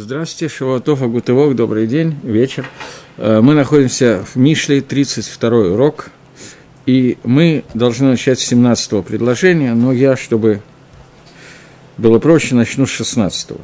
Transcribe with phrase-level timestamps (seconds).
[0.00, 2.64] Здравствуйте, Шавуатов, Агутывок, добрый день, вечер.
[3.16, 6.10] Э, мы находимся в Мишле, 32 урок,
[6.86, 10.62] и мы должны начать с 17 предложения, но я, чтобы
[11.96, 13.60] было проще, начну с 16 -го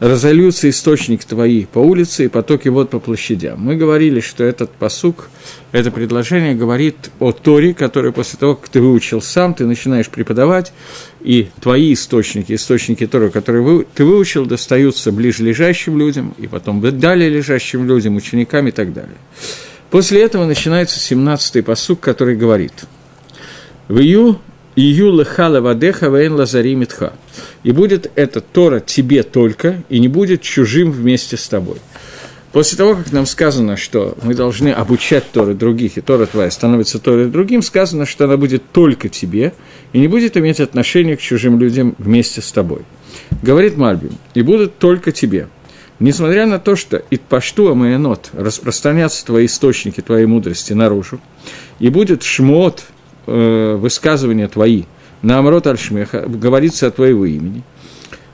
[0.00, 3.60] разольются источник твои по улице и потоки вод по площадям.
[3.60, 5.28] Мы говорили, что этот посук,
[5.72, 10.72] это предложение говорит о Торе, который после того, как ты выучил сам, ты начинаешь преподавать,
[11.20, 16.80] и твои источники, источники Торы, которые вы, ты выучил, достаются ближе лежащим людям, и потом
[16.80, 19.16] далее лежащим людям, ученикам и так далее.
[19.90, 22.84] После этого начинается 17-й посук, который говорит
[23.88, 24.40] «Вию Ию
[24.80, 27.12] лехала вадеха вейн лазари митха.
[27.62, 31.78] И будет это Тора тебе только, и не будет чужим вместе с тобой.
[32.52, 36.98] После того, как нам сказано, что мы должны обучать Торы других, и Тора твоя становится
[36.98, 39.52] Торой другим, сказано, что она будет только тебе,
[39.92, 42.80] и не будет иметь отношения к чужим людям вместе с тобой.
[43.42, 45.48] Говорит Мальбим, и будут только тебе.
[46.00, 51.20] Несмотря на то, что «Итпашту амаянот» распространятся твои источники, твоей мудрости наружу,
[51.80, 52.84] и будет шмот,
[53.28, 54.84] э, высказывания твои,
[55.22, 57.62] на Амрот Альшмеха, говорится от твоего имени.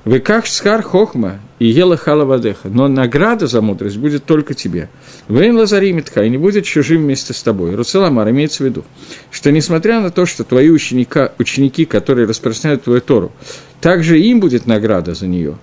[0.05, 4.91] Вы как схар хохма и ела халавадеха, но награда за мудрость будет только тебе.
[5.28, 7.75] Вейн лазаримитха, и не будет чужим вместе с тобой.
[7.75, 8.84] Руцеламар имеется в виду,
[9.31, 13.33] что несмотря на то, что твои ученика, ученики, которые распространяют твою Тору,
[13.81, 15.56] также им будет награда за нее,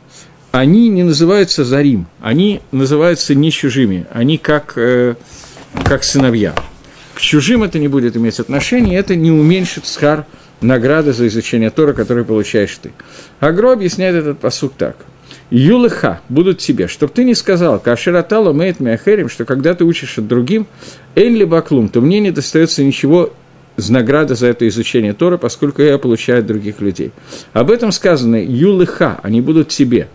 [0.52, 5.16] они не называются зарим, они называются не чужими, они как, э,
[5.86, 6.56] как сыновья
[7.22, 10.26] чужим это не будет иметь отношения, это не уменьшит схар
[10.62, 12.92] награды за изучение Тора, который получаешь ты.
[13.40, 14.98] Агро объясняет этот посук так.
[15.50, 20.28] Юлыха будут тебе, чтобы ты не сказал, каширатало мейт мяхерим, что когда ты учишь от
[20.28, 20.66] другим,
[21.16, 23.34] эль баклум, то мне не достается ничего
[23.78, 27.12] с награды за это изучение Тора, поскольку я получаю от других людей.
[27.54, 30.08] Об этом сказано юлыха, они будут тебе.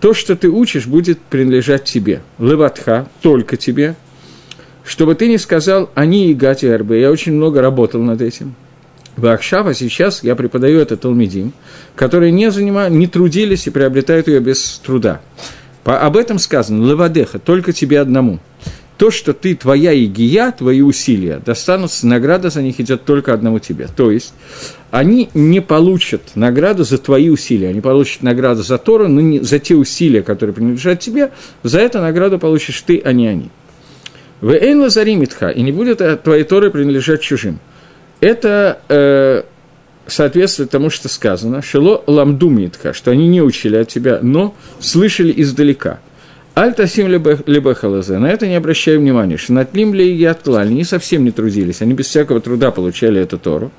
[0.00, 2.22] То, что ты учишь, будет принадлежать тебе.
[2.38, 3.96] Леватха, только тебе,
[4.84, 6.92] чтобы ты не сказал «они и Гати РБ».
[6.92, 8.54] Я очень много работал над этим.
[9.16, 11.52] В Ахшава сейчас я преподаю это Талмидим,
[11.94, 15.20] которые не, занимают, не трудились и приобретают ее без труда.
[15.84, 18.40] По, об этом сказано «Левадеха», только тебе одному.
[18.96, 23.88] То, что ты, твоя игия, твои усилия, достанутся, награда за них идет только одному тебе.
[23.94, 24.34] То есть,
[24.90, 29.58] они не получат награду за твои усилия, они получат награду за Тору, но не за
[29.58, 31.32] те усилия, которые принадлежат тебе,
[31.64, 33.50] за это награду получишь ты, а не они.
[34.40, 37.58] В Эйн Лазаримитха, и не будет твоей Торы принадлежать чужим.
[38.20, 39.42] Это э,
[40.06, 46.00] соответствует тому, что сказано, Шело Ламдумнитха, что они не учили от тебя, но слышали издалека.
[46.56, 51.82] Аль-Тасим Лебехалазе, на это не обращай внимания, что Натлим ли и они совсем не трудились,
[51.82, 53.72] они без всякого труда получали эту Тору.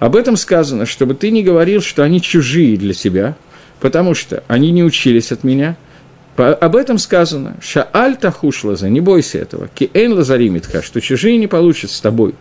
[0.00, 3.36] Об этом сказано, чтобы ты не говорил, что они чужие для тебя,
[3.80, 5.76] потому что они не учились от меня–
[6.36, 7.56] об этом сказано.
[7.60, 9.68] Шааль тахушлаза, не бойся этого.
[9.68, 12.34] Киэн лазаримитха, что чужие не получат с тобой.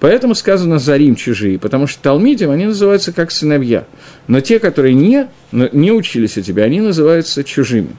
[0.00, 3.84] Поэтому сказано «зарим чужие», потому что талмидим, они называются как сыновья.
[4.26, 7.90] Но те, которые не, не учились у тебя, они называются чужими.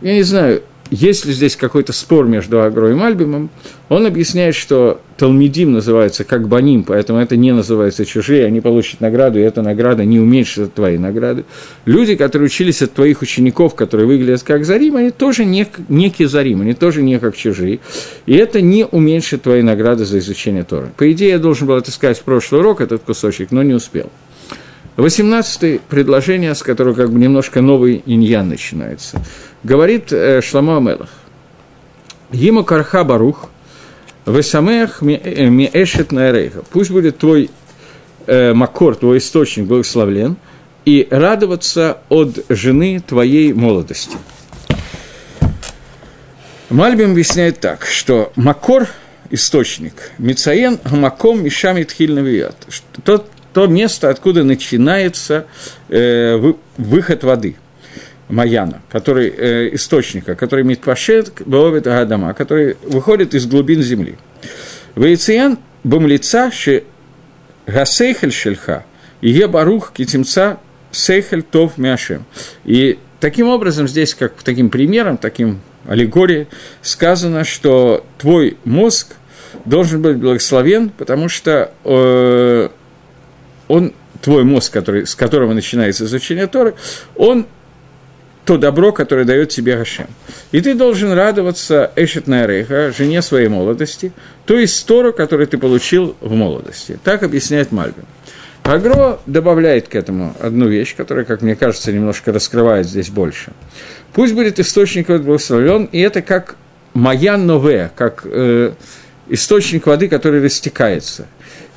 [0.00, 3.50] Я не знаю, есть ли здесь какой-то спор между Агро и Мальбимом,
[3.88, 9.38] он объясняет, что Талмидим называется как Баним, поэтому это не называется чужие, они получат награду,
[9.38, 11.44] и эта награда не уменьшит твоей награды.
[11.84, 16.60] Люди, которые учились от твоих учеников, которые выглядят как Зарим, они тоже не, некие Зарим,
[16.60, 17.80] они тоже не как чужие,
[18.26, 20.88] и это не уменьшит твои награды за изучение Торы.
[20.96, 24.10] По идее, я должен был это сказать в прошлый урок, этот кусочек, но не успел.
[24.96, 29.20] 18 предложение, с которого как бы немножко новый иньян начинается.
[29.66, 31.08] Говорит э, Амелах.
[32.30, 33.48] Ему карха барух,
[34.24, 36.62] весамех миэшет наэрейха.
[36.70, 37.50] Пусть будет твой
[38.28, 40.36] э, макор, твой источник благословлен,
[40.84, 44.16] и радоваться от жены твоей молодости.
[46.70, 48.86] Мальбим объясняет так, что макор–
[49.30, 52.54] источник, мицаен маком мишами тхильнавият.
[53.02, 55.46] Тот то место, откуда начинается
[55.88, 57.56] э, выход воды,
[58.28, 64.16] Маяна, который, э, источника, который Митпашет, Баовит Агадама, который выходит из глубин земли.
[64.96, 66.84] Вейциен бумлица ше
[67.66, 68.84] гасейхель шельха,
[69.20, 70.58] и барух китимца
[70.90, 72.24] сейхель тов мяшем.
[72.64, 76.48] И таким образом здесь, как таким примером, таким аллегорией,
[76.82, 79.14] сказано, что твой мозг
[79.64, 82.68] должен быть благословен, потому что э,
[83.68, 86.74] он, твой мозг, который, с которого начинается изучение Торы,
[87.14, 87.46] он
[88.46, 90.06] то добро, которое дает тебе Гашем.
[90.52, 94.12] И ты должен радоваться Эшет Найреха, жене своей молодости,
[94.46, 96.98] то есть Тору, которую ты получил в молодости.
[97.02, 98.04] Так объясняет Мальбин.
[98.62, 103.52] Агро добавляет к этому одну вещь, которая, как мне кажется, немножко раскрывает здесь больше.
[104.12, 106.56] Пусть будет источник благословлен, и это как
[106.94, 108.72] моя нове, как э,
[109.28, 111.26] источник воды, который растекается.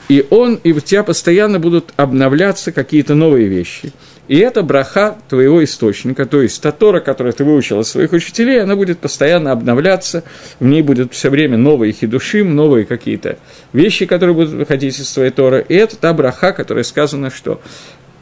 [0.09, 3.93] И он, и у тебя постоянно будут обновляться какие-то новые вещи.
[4.27, 8.61] И это браха твоего источника, то есть та Тора, которую ты выучил от своих учителей,
[8.61, 10.23] она будет постоянно обновляться,
[10.59, 13.39] в ней будут все время новые хидушим, новые какие-то
[13.73, 15.65] вещи, которые будут выходить из твоей Торы.
[15.67, 17.61] И это та браха, которая сказано, что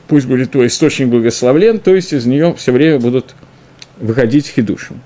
[0.08, 3.36] пусть будет твой источник благословлен, то есть из нее все время будут
[3.98, 5.02] выходить хидушим.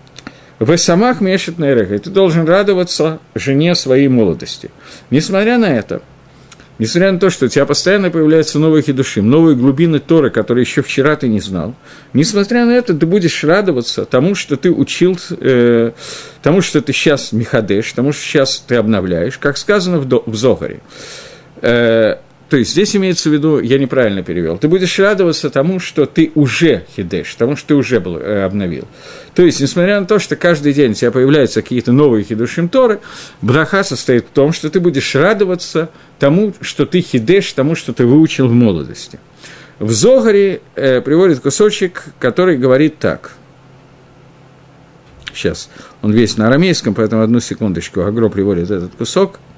[0.59, 4.69] В самах мешет на и ты должен радоваться жене своей молодости.
[5.09, 6.03] Несмотря на это,
[6.81, 10.81] Несмотря на то, что у тебя постоянно появляются новые хидушим, новые глубины Торы, которые еще
[10.81, 11.75] вчера ты не знал,
[12.13, 15.91] несмотря на это, ты будешь радоваться тому, что ты учил, э,
[16.41, 20.79] тому, что ты сейчас мехадеш, тому, что сейчас ты обновляешь, как сказано в, в Зогаре.
[21.61, 22.15] Э,
[22.51, 26.33] то есть здесь имеется в виду, я неправильно перевел, ты будешь радоваться тому, что ты
[26.35, 28.89] уже хидеш, тому, что ты уже был, э, обновил.
[29.33, 32.99] То есть, несмотря на то, что каждый день у тебя появляются какие-то новые хидушим Торы,
[33.41, 38.05] браха состоит в том, что ты будешь радоваться тому, что ты хидеш, тому, что ты
[38.05, 39.17] выучил в молодости.
[39.79, 43.31] В Зогаре э, приводит кусочек, который говорит так.
[45.33, 45.69] Сейчас,
[46.01, 49.39] он весь на арамейском, поэтому одну секундочку, Агро приводит этот кусок–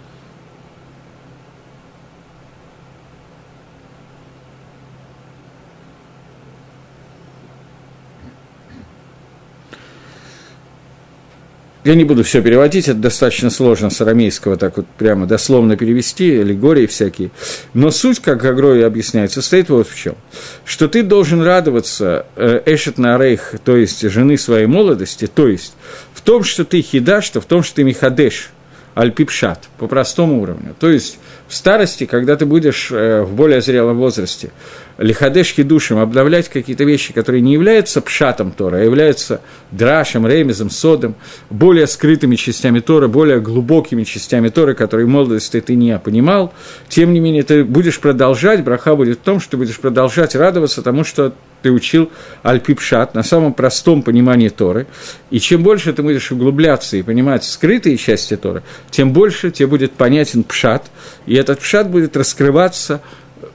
[11.84, 16.40] Я не буду все переводить, это достаточно сложно с арамейского так вот прямо дословно перевести,
[16.40, 17.32] аллегории всякие.
[17.74, 20.16] Но суть, как Гагрой объясняет, состоит вот в чем.
[20.64, 25.74] Что ты должен радоваться э, Эшет на Рейх, то есть жены своей молодости, то есть
[26.14, 28.52] в том, что ты хидаш, что в том, что ты михадеш,
[28.96, 30.76] альпипшат, по простому уровню.
[30.80, 31.20] То есть
[31.54, 34.50] в старости, когда ты будешь э, в более зрелом возрасте,
[34.98, 39.40] лихадешки душем обновлять какие-то вещи, которые не являются пшатом Тора, а являются
[39.70, 41.14] драшем, ремезом, содом,
[41.52, 46.54] более скрытыми частями Тора, более глубокими частями Торы, которые в молодости ты не понимал,
[46.90, 50.82] тем не менее ты будешь продолжать, браха будет в том, что ты будешь продолжать радоваться
[50.82, 51.34] тому, что
[51.64, 52.12] ты учил
[52.44, 54.86] Альпипшат на самом простом понимании Торы.
[55.32, 58.62] И чем больше ты будешь углубляться и понимать скрытые части Торы,
[58.92, 60.92] тем больше тебе будет понятен Пшат,
[61.26, 63.02] и этот Пшат будет раскрываться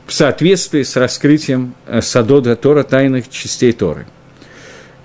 [0.07, 4.07] в соответствии с раскрытием э, Садода Тора, тайных частей Торы.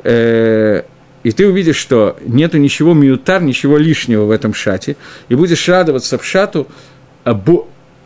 [0.03, 0.83] Э,
[1.23, 4.95] и ты увидишь, что нету ничего миутар, ничего лишнего в этом шате,
[5.29, 6.67] и будешь радоваться в шату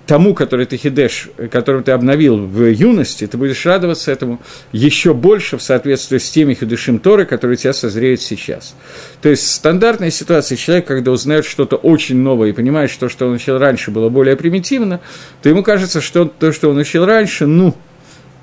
[0.08, 4.40] тому, который ты хидеш, которым ты обновил в юности, ты будешь радоваться этому
[4.72, 8.74] еще больше в соответствии с теми хидушим Торы, которые у тебя созреют сейчас.
[9.22, 13.34] То есть стандартная ситуация человек, когда узнает что-то очень новое и понимает, что, что он
[13.34, 15.02] учил раньше, было более примитивно,
[15.44, 17.76] то ему кажется, что то, что он учил раньше, ну,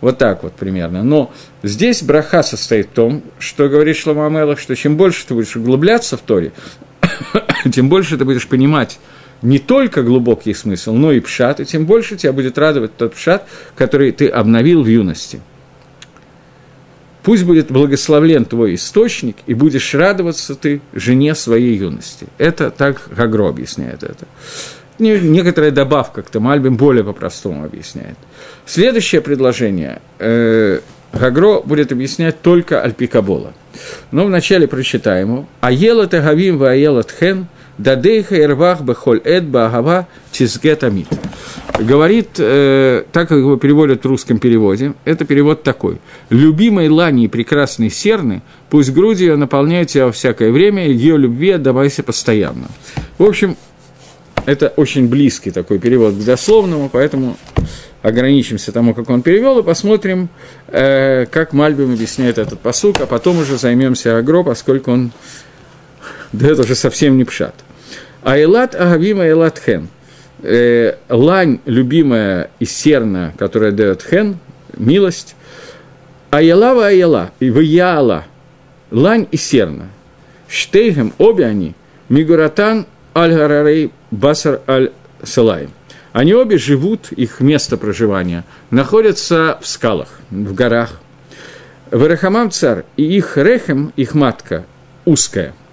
[0.02, 1.02] вот так вот примерно.
[1.02, 1.32] Но
[1.62, 6.18] здесь браха состоит в том, что говорит Шлома Амелах, что чем больше ты будешь углубляться
[6.18, 6.52] в Торе,
[7.72, 8.98] тем больше ты будешь понимать
[9.44, 13.46] не только глубокий смысл, но и пшат, и тем больше тебя будет радовать тот пшат,
[13.76, 15.40] который ты обновил в юности.
[17.22, 22.26] Пусть будет благословлен твой источник, и будешь радоваться ты жене своей юности.
[22.38, 24.26] Это так Гагро объясняет это.
[24.98, 28.16] Некоторая добавка к Тамальбим более по-простому объясняет.
[28.64, 30.00] Следующее предложение.
[30.18, 30.80] Э,
[31.12, 33.52] Гагро будет объяснять только Альпикабола.
[34.10, 35.46] Но вначале прочитаем его.
[35.60, 37.02] «Аела тагавим ва аела
[37.78, 41.08] Дадейха ирвах бехоль эд багава тизгет амит.
[41.78, 45.98] Говорит, э, так как его переводят в русском переводе, это перевод такой.
[46.30, 51.50] «Любимой лани и прекрасной серны, пусть грудь ее наполняет тебя во всякое время, ее любви
[51.50, 52.68] отдавайся постоянно».
[53.18, 53.56] В общем,
[54.46, 57.36] это очень близкий такой перевод к дословному, поэтому
[58.02, 60.28] ограничимся тому, как он перевел, и посмотрим,
[60.68, 65.10] э, как Мальбим объясняет этот посук, а потом уже займемся Агро, поскольку он
[66.32, 67.54] да это уже совсем не пшат.
[68.22, 69.88] Айлат Агавима Айлат Хен.
[70.46, 74.36] Э, лань, любимая и серна, которая дает хен,
[74.76, 75.36] милость.
[76.30, 78.26] Аялава Аяла, и Ваяла,
[78.90, 79.88] лань и серна.
[80.46, 81.74] Штейгем, обе они,
[82.10, 85.70] Мигуратан Аль-Гарарей Басар Аль-Салаем.
[86.12, 91.00] Они обе живут, их место проживания находятся в скалах, в горах.
[91.90, 94.66] Верахамам царь и их рехем, их матка,
[95.06, 95.54] узкая–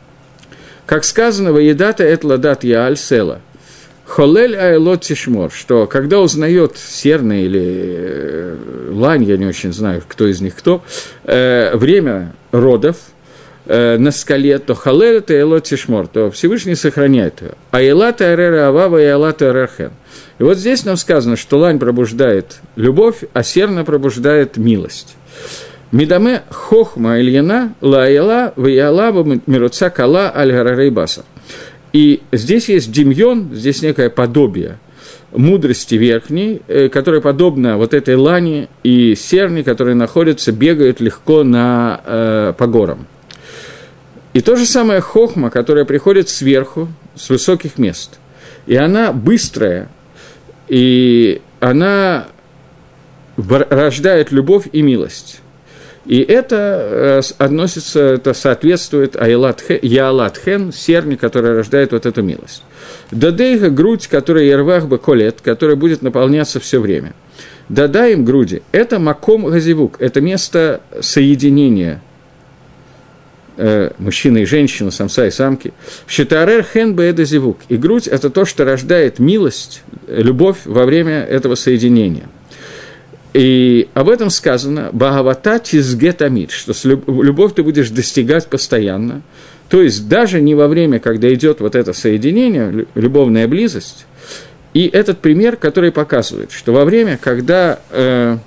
[0.91, 3.39] как сказано, «Воедата эт ладат яаль села».
[4.03, 8.57] Холель айлот тишмор, что когда узнает серна или э,
[8.91, 10.83] лань, я не очень знаю, кто из них кто,
[11.23, 12.97] э, время родов
[13.67, 17.51] э, на скале, то халель это айлот тишмор, то Всевышний сохраняет ее.
[17.71, 19.93] А элата эрера авава и элата эрерхен–
[20.39, 25.15] И вот здесь нам сказано, что лань пробуждает любовь, а серна пробуждает милость.
[25.91, 29.11] Мидаме хохма ильяна лаяла ваяла
[29.45, 31.25] мируца кала аль баса.
[31.91, 34.77] И здесь есть демьон, здесь некое подобие
[35.31, 42.01] мудрости верхней, э, которая подобна вот этой лане и серни, которые находятся, бегают легко на,
[42.05, 43.07] э, по горам.
[44.33, 48.19] И то же самое хохма, которая приходит сверху, с высоких мест.
[48.65, 49.89] И она быстрая,
[50.67, 52.27] и она
[53.37, 55.40] рождает любовь и милость.
[56.05, 62.63] И это э, относится, это соответствует Яалат Хен, серни, которая рождает вот эту милость.
[63.11, 67.13] Дадейга– грудь, которая Ервах колет, которая будет наполняться все время.
[67.69, 72.01] Дадаем груди– это Маком Газивук, это место соединения
[73.57, 75.71] э, мужчины и женщины, самца и самки.
[76.09, 77.59] Щитарер хен беэда зивук.
[77.69, 82.25] И грудь– это то, что рождает милость, любовь во время этого соединения–
[83.33, 86.73] и об этом сказано «Багавата тизгетамид», что
[87.07, 89.21] любовь ты будешь достигать постоянно.
[89.69, 94.05] То есть даже не во время, когда идет вот это соединение, любовная близость.
[94.73, 98.37] И этот пример, который показывает, что во время, когда э,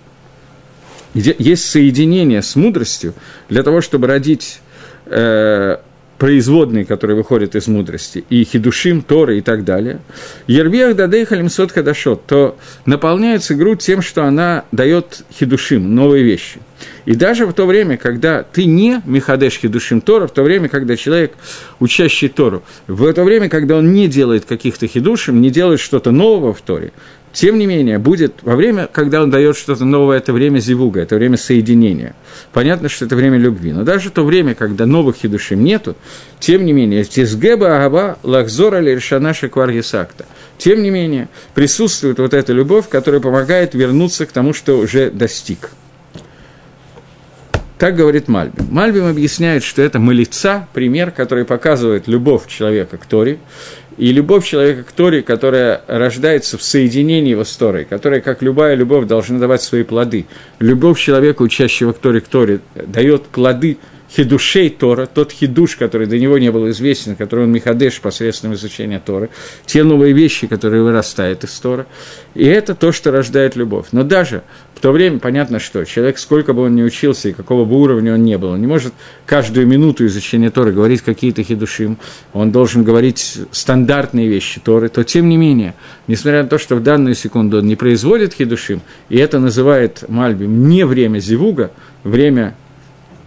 [1.14, 3.14] есть соединение с мудростью,
[3.48, 4.60] для того, чтобы родить
[5.06, 5.78] э,
[6.25, 10.00] производные, которые выходят из мудрости, и хидушим, торы и так далее,
[10.47, 16.61] ербех дадей халимсот хадашот, то наполняется грудь тем, что она дает хидушим, новые вещи.
[17.04, 20.97] И даже в то время, когда ты не Михадеш Хидушим Тора, в то время, когда
[20.97, 21.35] человек,
[21.78, 26.54] учащий Тору, в это время, когда он не делает каких-то хидушим, не делает что-то нового
[26.54, 26.95] в Торе,
[27.34, 31.16] тем не менее, будет во время, когда он дает что-то новое, это время зивуга, это
[31.16, 32.14] время соединения.
[32.52, 33.72] Понятно, что это время любви.
[33.72, 35.96] Но даже то время, когда новых хидушим нету,
[36.38, 40.26] тем не менее, тизгеба агава лахзора лиршана шеквар есакта.
[40.58, 45.70] Тем не менее, присутствует вот эта любовь, которая помогает вернуться к тому, что уже достиг.
[47.78, 48.68] Так говорит Мальбим.
[48.70, 53.38] Мальбим объясняет, что это молиться, пример, который показывает любовь человека к Торе,
[53.96, 58.74] и любовь человека к Торе, которая рождается в соединении его с Торой, которая, как любая
[58.74, 60.26] любовь, должна давать свои плоды.
[60.58, 63.78] Любовь человека, учащего к Торе, к Торе, дает плоды
[64.11, 69.00] хидушей Тора, тот хидуш, который до него не был известен, который он Михадеш посредством изучения
[69.04, 69.30] Торы,
[69.66, 71.87] те новые вещи, которые вырастают из Тора.
[72.34, 73.88] И это то, что рождает любовь.
[73.92, 74.42] Но даже
[74.75, 78.14] в то время понятно, что человек, сколько бы он ни учился и какого бы уровня
[78.14, 78.92] он не был, он не может
[79.26, 81.99] каждую минуту изучения Торы говорить какие-то хидушим,
[82.32, 85.75] он должен говорить стандартные вещи Торы, то тем не менее,
[86.06, 90.68] несмотря на то, что в данную секунду он не производит хидушим, и это называет Мальбим
[90.68, 91.70] не время зивуга,
[92.02, 92.54] время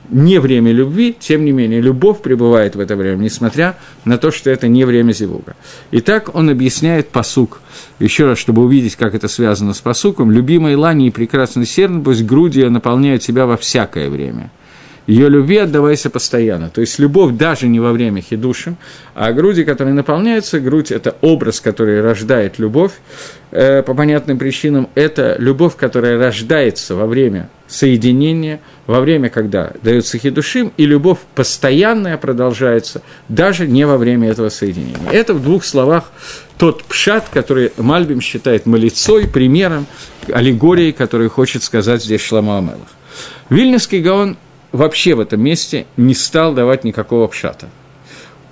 [0.09, 4.49] не время любви, тем не менее, любовь пребывает в это время, несмотря на то, что
[4.49, 5.55] это не время зевуга.
[5.91, 7.61] Итак, он объясняет посук.
[7.99, 10.31] Еще раз, чтобы увидеть, как это связано с посуком.
[10.31, 14.51] «Любимой Лани и прекрасный серн, пусть грудью наполняют тебя во всякое время»
[15.07, 16.69] ее любви отдавайся постоянно.
[16.69, 18.75] То есть любовь даже не во время хидуши,
[19.15, 22.91] а груди, которые наполняются, грудь– это образ, который рождает любовь,
[23.51, 30.17] э, по понятным причинам, это любовь, которая рождается во время соединения, во время, когда дается
[30.17, 35.09] хидушим, и любовь постоянная продолжается, даже не во время этого соединения.
[35.11, 36.11] Это в двух словах
[36.57, 39.85] тот пшат, который Мальбим считает малицой, примером,
[40.29, 42.89] аллегорией, которую хочет сказать здесь Шлама Амелах.
[43.49, 44.37] Вильнюсский Гаон
[44.71, 47.69] вообще в этом месте не стал давать никакого пшата.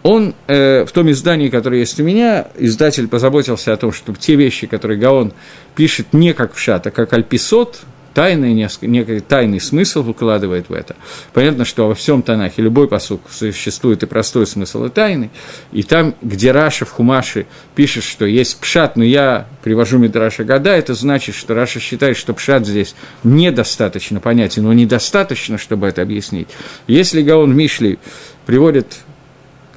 [0.03, 4.35] Он э, в том издании, которое есть у меня, издатель позаботился о том, чтобы те
[4.35, 5.33] вещи, которые Гаон
[5.75, 7.81] пишет не как פשט, а как על פי סוד,
[8.15, 10.95] тайный, некий тайный смысл выкладывает в это.
[11.33, 15.29] Понятно, что во всем Танахе любой פסוק существует и простой смысл, и тайный.
[15.73, 17.45] И там, где Раши в Хумаше
[17.75, 22.33] пишет, что есть פשט, но я привожу מדרש אגדה, это значит, что Раши считает, что
[22.33, 22.95] פשט здесь
[23.25, 26.47] недостаточно понятен, но недостаточно, чтобы это объяснить.
[26.87, 27.99] Если Гаон Мишли
[28.45, 28.87] приводит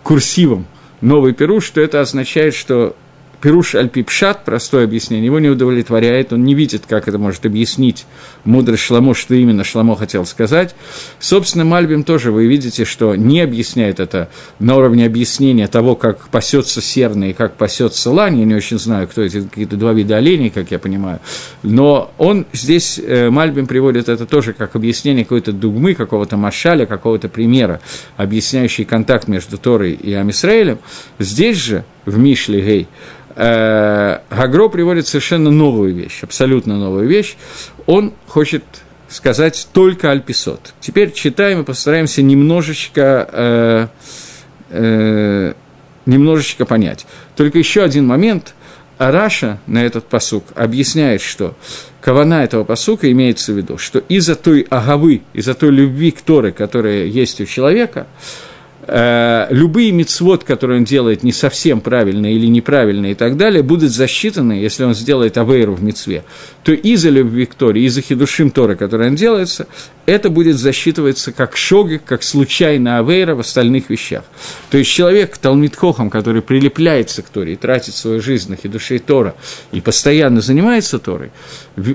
[0.04, 0.66] курсивом
[1.00, 2.94] новый пируш, то это означает, что
[3.40, 8.04] Пируш Альпипшат, простое объяснение, его не удовлетворяет, он не видит, как это может объяснить
[8.44, 10.74] мудрость Шламо, что именно Шламо хотел сказать.
[11.20, 14.28] Собственно, Мальбим тоже, вы видите, что не объясняет это
[14.58, 19.06] на уровне объяснения того, как пасется серна и как пасется лань, я не очень знаю,
[19.06, 21.20] кто эти какие-то два вида оленей, как я понимаю,
[21.62, 27.28] но он здесь, э, Мальбим приводит это тоже как объяснение какой-то дугмы, какого-то машаля, какого-то
[27.28, 27.80] примера,
[28.16, 30.78] объясняющий контакт между Торой и Амисраилем.
[31.18, 32.88] Здесь же, в Мишле Гей,
[33.36, 37.36] э, Гагро приводит совершенно новую вещь, абсолютно новую вещь.
[37.86, 38.64] Он хочет
[39.08, 40.74] сказать только Альписот.
[40.80, 43.86] Теперь читаем и постараемся немножечко, э,
[44.70, 45.52] э,
[46.06, 47.06] немножечко понять.
[47.36, 48.54] Только еще один момент.
[48.98, 51.54] А Раша на этот посук объясняет, что
[52.00, 56.50] кавана этого посука имеется в виду, что из-за той агавы, из-за той любви к Торы,
[56.50, 58.47] которая есть у человека, Э,
[58.88, 64.52] любые мицвод, которые он делает не совсем правильные или неправильные и так далее, будут засчитаны,
[64.52, 66.24] если он сделает авейру в мицве,
[66.62, 69.66] то из-за любви к Торе, из-за хидушим Торы, который он делается,
[70.08, 74.24] это будет засчитываться как шоги, как случайная авейра в остальных вещах.
[74.70, 79.34] То есть человек, Талмитхохам, который прилепляется к Торе и тратит свою жизнь на хидушей Тора
[79.70, 81.30] и постоянно занимается Торой,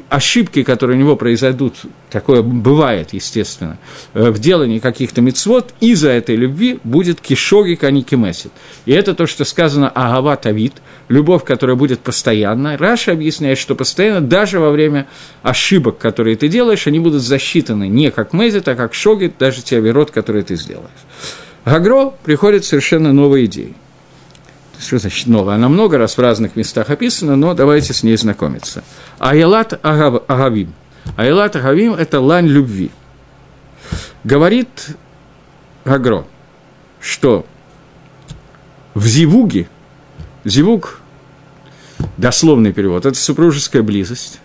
[0.10, 1.74] ошибки, которые у него произойдут,
[2.12, 3.80] такое бывает, естественно,
[4.14, 8.52] э, в делании каких-то мицвод, из-за этой любви будет кишогик, а не кемесит.
[8.86, 10.74] И это то, что сказано Агава Тавид,
[11.08, 12.78] любовь, которая будет постоянно.
[12.78, 15.08] Раша объясняет, что постоянно, даже во время
[15.42, 19.80] ошибок, которые ты делаешь, они будут засчитаны не как мезит, а как шогит, даже те
[19.80, 20.90] верот, которые ты сделаешь.
[21.66, 23.76] Гагро приходит совершенно новой идеей.
[24.80, 25.56] Что значит новая?
[25.56, 28.84] Она много раз в разных местах описана, но давайте с ней знакомиться.
[29.20, 30.74] Айлат Агавим.
[31.16, 32.92] Айлат Агавим– это лань любви.
[34.24, 34.90] Говорит
[35.86, 36.26] Гагро,
[37.00, 37.46] что
[38.94, 39.70] в Зивуге,
[40.44, 41.00] Зивуг,
[42.18, 44.40] дословный перевод, это супружеская близость.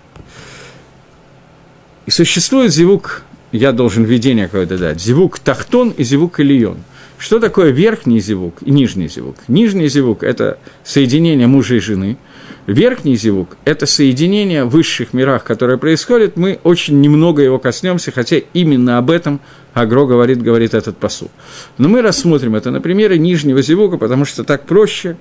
[2.06, 6.78] И существует Зивуг, я должен введение какое-то дать, Зивуг Тахтон и Зивуг Ильон.
[7.18, 9.36] Что такое верхний зевук и нижний зевук?
[9.48, 12.16] Нижний зевук– это соединение мужа и жены.
[12.68, 16.36] Верхний зевук– это соединение в высших мирах, которое происходит.
[16.36, 19.40] Мы очень немного его коснемся, хотя именно об этом
[19.74, 21.30] Агро говорит, говорит этот посуд.
[21.76, 25.16] Но мы рассмотрим это на примере нижнего зевука, потому что так проще.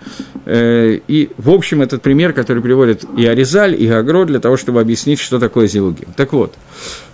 [0.45, 4.81] Э, и, в общем, этот пример, который приводит и Аризаль, и Агро, для того, чтобы
[4.81, 6.07] объяснить, что такое зевуки.
[6.15, 6.55] Так вот,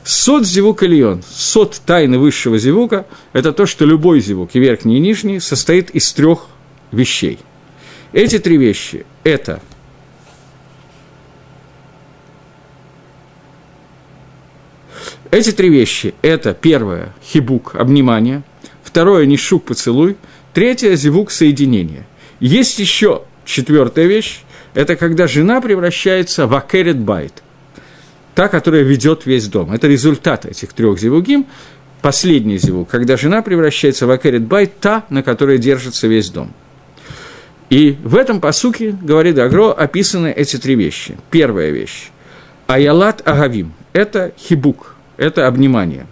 [0.03, 4.99] сот зевук Ильон, сот тайны высшего зевука– это то, что любой зевук, и верхний, и
[4.99, 6.47] нижний, состоит из трех
[6.91, 7.39] вещей.
[8.13, 9.61] Эти три вещи– это–
[15.33, 18.43] Эти три вещи– это первое– хибук, обнимание,
[18.83, 20.15] второе– нишук, поцелуй,
[20.53, 22.05] третье– зивук, соединение.
[22.39, 24.41] Есть еще четвертая вещь–
[24.75, 27.41] это когда жена превращается в акерет байт,
[28.35, 29.73] та, которая ведет весь дом.
[29.73, 31.47] Это результат этих трех зивугим.
[32.03, 36.53] Последний зивук, когда жена превращается в акерет байт, та, на которой держится весь дом.
[37.71, 41.17] И в этом посуке, говорит Агро, описаны эти три вещи.
[41.31, 42.11] Первая вещь–
[42.67, 46.07] Аялат Агавим– это хибук, это обнимание.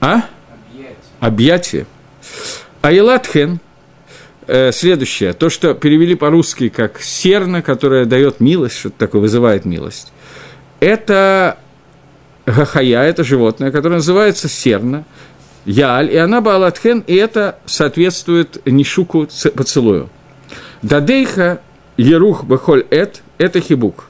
[0.00, 0.22] А?
[1.20, 1.86] Объятие.
[2.82, 3.60] Айлатхен,
[4.46, 10.12] э, следующее, то, что перевели по-русски как серна, которая дает милость, что-то такое вызывает милость,
[10.80, 11.58] это
[12.46, 15.04] гахая, это животное, которое называется серна,
[15.66, 20.08] Яаль, и она Баалатхен, и это соответствует Нишуку поцелую.
[20.80, 21.60] Дадейха
[21.98, 24.09] Ерух Бахоль Эт– это хибук.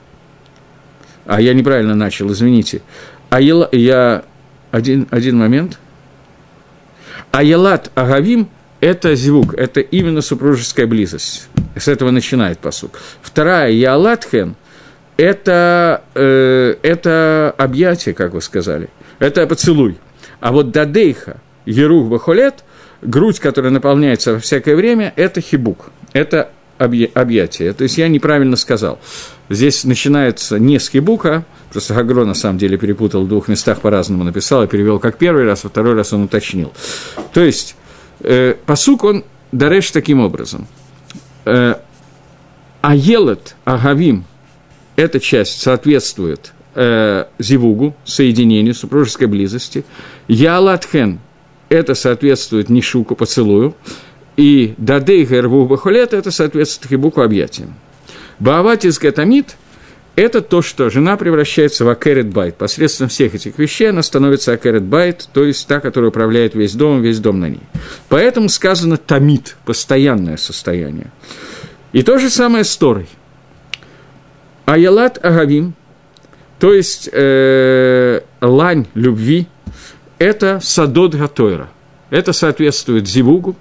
[1.30, 2.82] А я неправильно начал, извините.
[3.30, 4.24] А я...
[4.72, 5.78] Один, один момент.
[7.30, 8.48] Аялат Агавим–
[8.80, 11.48] это звук, это именно супружеская близость.
[11.76, 12.98] С этого начинает посук.
[13.22, 14.56] Вторая– Ялатхен–
[15.16, 18.88] это, э, это объятие, как вы сказали.
[19.20, 19.98] Это поцелуй.
[20.40, 22.64] А вот Дадейха, Ерух Бахолет,
[23.02, 25.90] грудь, которая наполняется во всякое время, это хибук.
[26.12, 27.72] Это объятие.
[27.72, 28.98] То есть я неправильно сказал.
[29.48, 34.24] Здесь начинается не с кибука, просто Гагро на самом деле перепутал в двух местах по-разному
[34.24, 36.72] написал и перевел как первый раз, а второй раз он уточнил.
[37.32, 37.76] То есть
[38.20, 40.66] э, פסוק он דורש таким образом.
[41.44, 41.74] Э,
[42.80, 44.24] אילת אהבים,
[44.96, 49.84] эта часть соответствует э, зивугу, соединению, супружеской близости.
[50.28, 51.20] יעלת חן,
[51.68, 53.74] это соответствует нишуку, поцелую.
[54.40, 57.74] И דדיה ירווך בכל עת– это соответствует хибуку объятиям.
[58.38, 59.54] באהבתה תשגה תמיד–
[60.16, 62.56] это то, что жена превращается в עקרת בית.
[62.56, 67.02] Посредством всех этих вещей она становится עקרת בית, то есть та, которая управляет весь дом,
[67.02, 67.60] весь дом на ней.
[68.08, 71.12] Поэтому сказано тамид– постоянное состояние.
[71.92, 73.08] И то же самое с Торой.
[74.64, 75.74] Аялат агавим,
[76.58, 79.48] то есть э, лань любви,
[80.18, 81.68] это садот гатойра.
[82.08, 83.54] Это соответствует зивугу,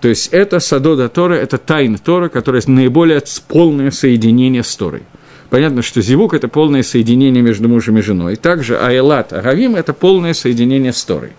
[0.00, 5.02] то есть это Садода Тора, это тайна Тора, которая наиболее полное соединение с Торой.
[5.50, 8.36] Понятно, что зивук– это полное соединение между мужем и женой.
[8.36, 11.32] Также айлат агавим– это полное соединение с Торой.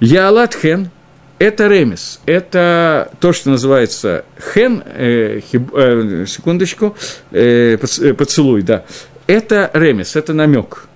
[0.00, 0.90] Яалат хен–
[1.38, 6.96] это ремес, это то, что называется хен, э, хиб, э, секундочку,
[7.32, 8.84] э, э поцелуй, да.
[9.26, 10.86] Это ремес, это намек.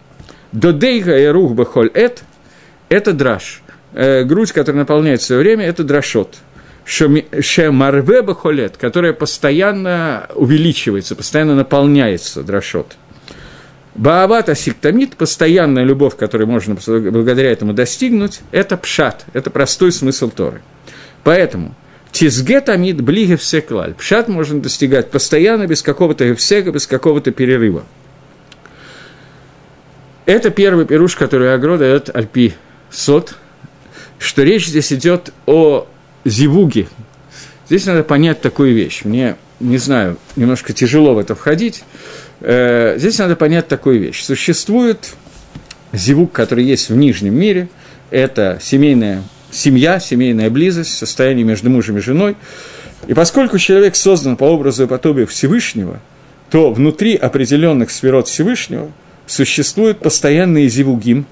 [0.53, 2.23] Додейга и рух бахоль эт–
[2.89, 3.63] это драж.
[3.93, 6.37] Э, грудь, которая наполняет все время, это драшот–
[6.89, 12.97] шемарве бахолет, которая постоянно увеличивается, постоянно наполняется дрошот.
[13.95, 20.63] Баавата сиктамид, постоянная любовь, которую можно благодаря этому достигнуть, это пшат, это простой смысл Торы.
[21.25, 21.75] Поэтому
[22.13, 23.95] тизге тамид блиге всеклаль.
[23.95, 27.85] Пшат можно достигать постоянно, без какого-то всега, без какого-то перерыва.
[30.25, 32.55] Это первый пируш, который Агро дает Альпи
[32.91, 33.35] Сот,
[34.19, 35.87] что речь здесь идет о
[36.25, 36.89] зивуге.
[37.67, 39.03] Здесь надо понять такую вещь.
[39.05, 41.85] Мне, не знаю, немножко тяжело в это входить,
[42.41, 44.23] Э, здесь надо понять такую вещь.
[44.23, 45.15] Существует
[45.93, 47.69] зивук, который есть в нижнем мире,
[48.11, 52.37] это семейная семья, семейная близость, состояние между мужем и женой.
[53.07, 56.01] И поскольку человек создан по образу и подобию Всевышнего,
[56.51, 58.91] то внутри определенных сферот Всевышнего
[59.27, 61.27] существуют постоянные зивугим.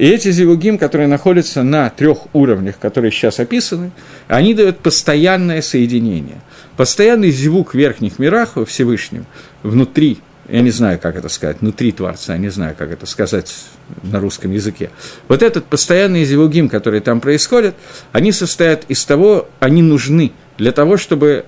[0.00, 3.90] И эти зивугим, которые находятся на трех уровнях, которые сейчас описаны,
[4.28, 6.40] они дают постоянное соединение.
[6.78, 9.26] Постоянный зивук в верхних мирах во Всевышнем,
[9.62, 13.54] внутри я не знаю, как это сказать, внутри Творца, я не знаю, как это сказать
[14.02, 14.88] на русском языке.
[15.28, 17.74] Вот этот постоянный зевугим, который там происходит,
[18.12, 21.44] они состоят из того, они нужны для того, чтобы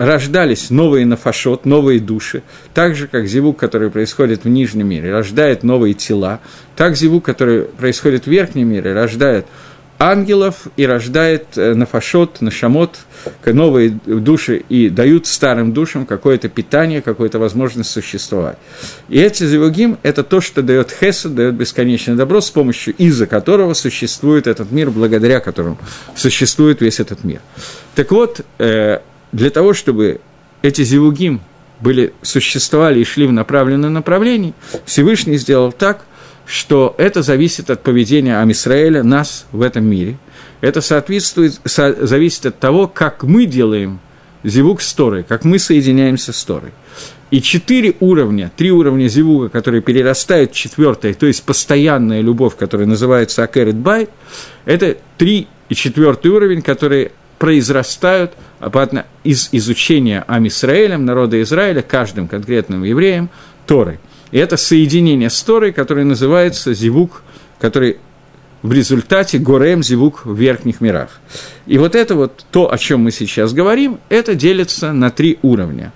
[0.00, 5.62] рождались новые нафашот, новые души, так же, как зевук, который происходит в нижнем мире, рождает
[5.62, 6.40] новые тела,
[6.74, 9.44] так зевук, который происходит в верхнем мире, рождает
[9.98, 12.96] ангелов и рождает э, нафашот, нашамот,
[13.44, 18.56] новые души и дают старым душам какое-то питание, какую-то возможность существовать.
[19.10, 23.74] И эти зевугим– это то, что дает хесед, дает бесконечное добро, с помощью из-за которого
[23.74, 25.76] существует этот мир, благодаря которому
[26.16, 27.42] существует весь этот мир.
[27.94, 29.00] Так вот, э,
[29.32, 30.20] для того, чтобы
[30.62, 31.40] эти зевугим
[31.80, 36.04] были, существовали и шли в направленном направлении, Всевышний сделал так,
[36.46, 40.18] что это зависит от поведения Амисраэля, нас в этом мире.
[40.60, 44.00] Это соответствует, со, зависит от того, как мы делаем
[44.42, 46.72] зивук с Торой, как мы соединяемся с Торой.
[47.30, 52.88] И четыре уровня, три уровня зивуга, которые перерастают в четвертое, то есть постоянная любовь, которая
[52.88, 54.08] называется Акерет Бай,
[54.64, 58.34] это три и четвертый уровень, которые произрастают
[59.24, 63.30] из изучения Амисраэлем, народа Израиля, каждым конкретным евреем,
[63.66, 63.98] Торой–
[64.30, 67.22] и это соединение с Торой, которое называется зивук,
[67.58, 67.98] который
[68.62, 71.20] в результате горем зивук в верхних мирах.
[71.66, 75.92] И вот это вот то, о чем мы сейчас говорим, это делится на три уровня.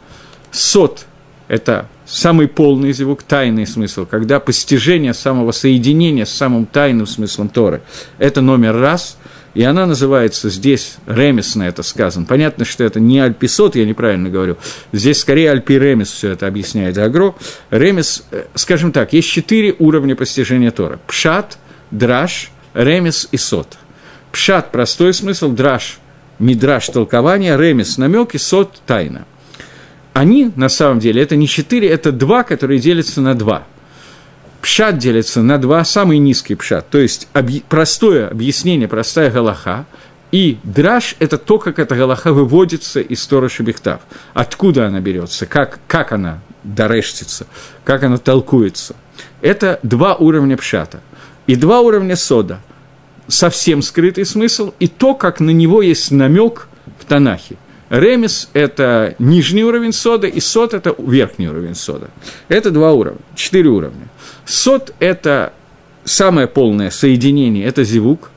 [0.50, 1.06] Сот–
[1.48, 7.82] это самый полный зивук, тайный смысл, когда постижение самого соединения с самым тайным смыслом Торы–
[8.18, 9.18] это номер раз–
[9.54, 12.26] и она называется здесь, ремес на это сказано.
[12.26, 14.56] Понятно, что это не альписот, я неправильно говорю.
[14.92, 17.34] Здесь скорее альпиремес все это объясняет Агро.
[17.70, 20.98] Ремес, э, скажем так, есть четыре уровня постижения Тора.
[21.06, 21.58] Пшат,
[21.92, 23.78] драш, ремес и сот.
[24.32, 25.98] Пшат– простой смысл, драш–
[26.40, 29.24] мидраш– толкование, ремес– намек и сот– тайна.
[30.12, 33.64] Они, на самом деле, это не четыре, это два, которые делятся на два–
[34.64, 37.60] пшат делится на два, самый низкий пшат, то есть объ...
[37.68, 39.84] простое объяснение, простая галаха,
[40.32, 44.00] и драж– это то, как эта галаха выводится из Тора Шебехтав.
[44.32, 47.46] Откуда она берется, как, как она дорештится,
[47.84, 48.96] как она толкуется.
[49.42, 51.00] Это два уровня пшата.
[51.46, 52.60] И два уровня сода.
[53.28, 57.56] Совсем скрытый смысл, и то, как на него есть намек в Танахе.
[57.90, 62.08] Ремес– это нижний уровень сода, и сод– это верхний уровень сода.
[62.48, 64.08] Это два уровня, четыре уровня.
[64.44, 65.52] Сот– это
[66.04, 68.30] самое полное соединение, это зивук.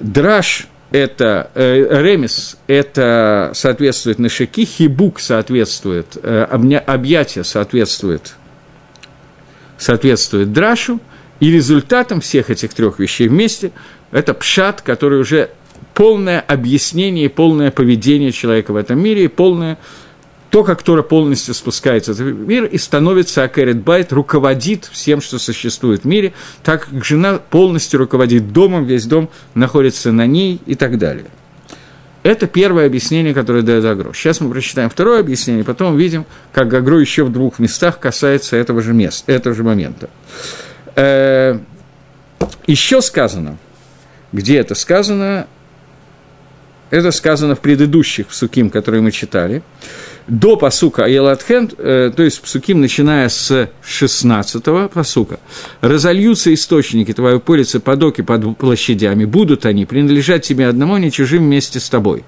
[0.00, 8.34] Драж– это э, ремес, это соответствует нашики, хибук соответствует, э, объятие соответствует,
[9.76, 11.00] соответствует драшу,
[11.40, 13.70] и результатом всех этих трех вещей вместе–
[14.10, 15.50] это пшат, который уже
[15.98, 19.78] полное объяснение и полное поведение человека в этом мире, и полное
[20.48, 26.02] то, как Тора полностью спускается в мир и становится Акерет Байт, руководит всем, что существует
[26.02, 30.98] в мире, так как жена полностью руководит домом, весь дом находится на ней и так
[30.98, 31.26] далее.
[32.22, 34.12] Это первое объяснение, которое дает Агро.
[34.12, 38.82] Сейчас мы прочитаем второе объяснение, потом увидим, как Агро еще в двух местах касается этого
[38.82, 40.10] же места, этого же момента.
[40.94, 41.58] Э,
[42.68, 43.58] еще сказано,
[44.30, 45.48] где это сказано,
[46.90, 49.62] это сказано в предыдущих псуким, которые мы читали,
[50.26, 55.40] до посука Аелатхен, э, то есть псуким, начиная с 16-го посука,
[55.80, 61.44] разольются источники твоей полицы подоки под площадями, будут они принадлежать тебе одному, а не чужим
[61.44, 62.24] вместе с тобой.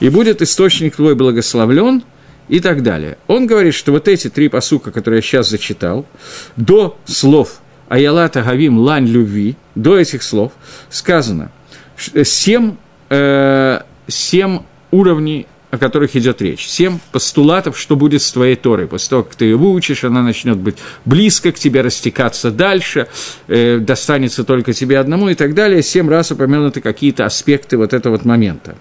[0.00, 2.02] И будет источник твой благословлен,
[2.48, 3.18] и так далее.
[3.26, 6.06] Он говорит, что вот эти три посука, которые я сейчас зачитал,
[6.56, 10.52] до слов Аялата Гавим Лань Любви, до этих слов
[10.90, 11.50] сказано,
[12.24, 12.76] семь
[13.08, 16.66] э, семь уровней о которых идет речь.
[16.66, 18.86] Семь постулатов, что будет с твоей Торой.
[18.86, 23.08] После того, как ты ее выучишь, она начнет быть близко к тебе, растекаться дальше,
[23.48, 25.82] э, достанется только тебе одному и так далее.
[25.82, 28.76] Семь раз упомянуты какие-то аспекты вот этого вот момента.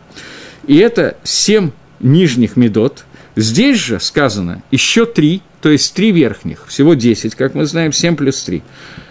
[0.67, 3.05] И это семь нижних медот.
[3.35, 8.15] Здесь же сказано еще три, то есть три верхних, всего десять, как мы знаем, семь
[8.15, 8.63] плюс три.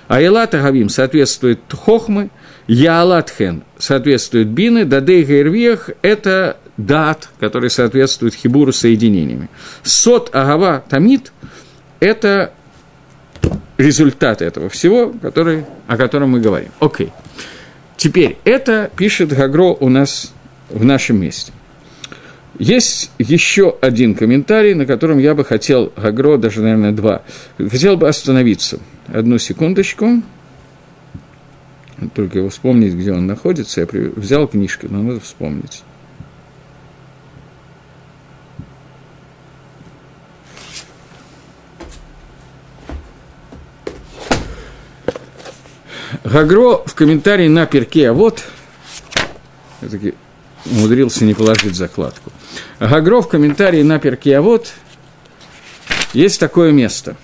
[0.09, 2.31] А Элат Агавим соответствует Хохмы,
[2.67, 9.49] Яалатхен соответствует Бины, Дадей Гейрвиях– это дат, который соответствует хибуру соединениями.
[9.83, 11.33] Сот Агава Тамид–
[12.01, 12.53] это
[13.77, 16.71] результат этого всего, который, о котором мы говорим.
[16.81, 17.13] Окей.
[17.97, 20.33] Теперь, это пишет Гагро у нас
[20.71, 21.53] в нашем месте.
[22.59, 27.23] Есть еще один комментарий, на котором я бы хотел, Гагро, даже, наверное, два,
[27.59, 28.79] хотел бы остановиться.
[29.09, 30.23] Одну секундочку.
[32.15, 33.81] Только его вспомнить, где он находится.
[33.81, 35.83] Я взял книжку, но надо вспомнить.
[46.25, 48.45] Гагро в комментарии на перке, а вот,
[49.83, 50.15] я таки
[50.65, 52.33] умудрился не положить закладку.
[52.81, 54.73] Гагро в комментарии на перке, а вот,
[56.13, 57.17] есть такое место.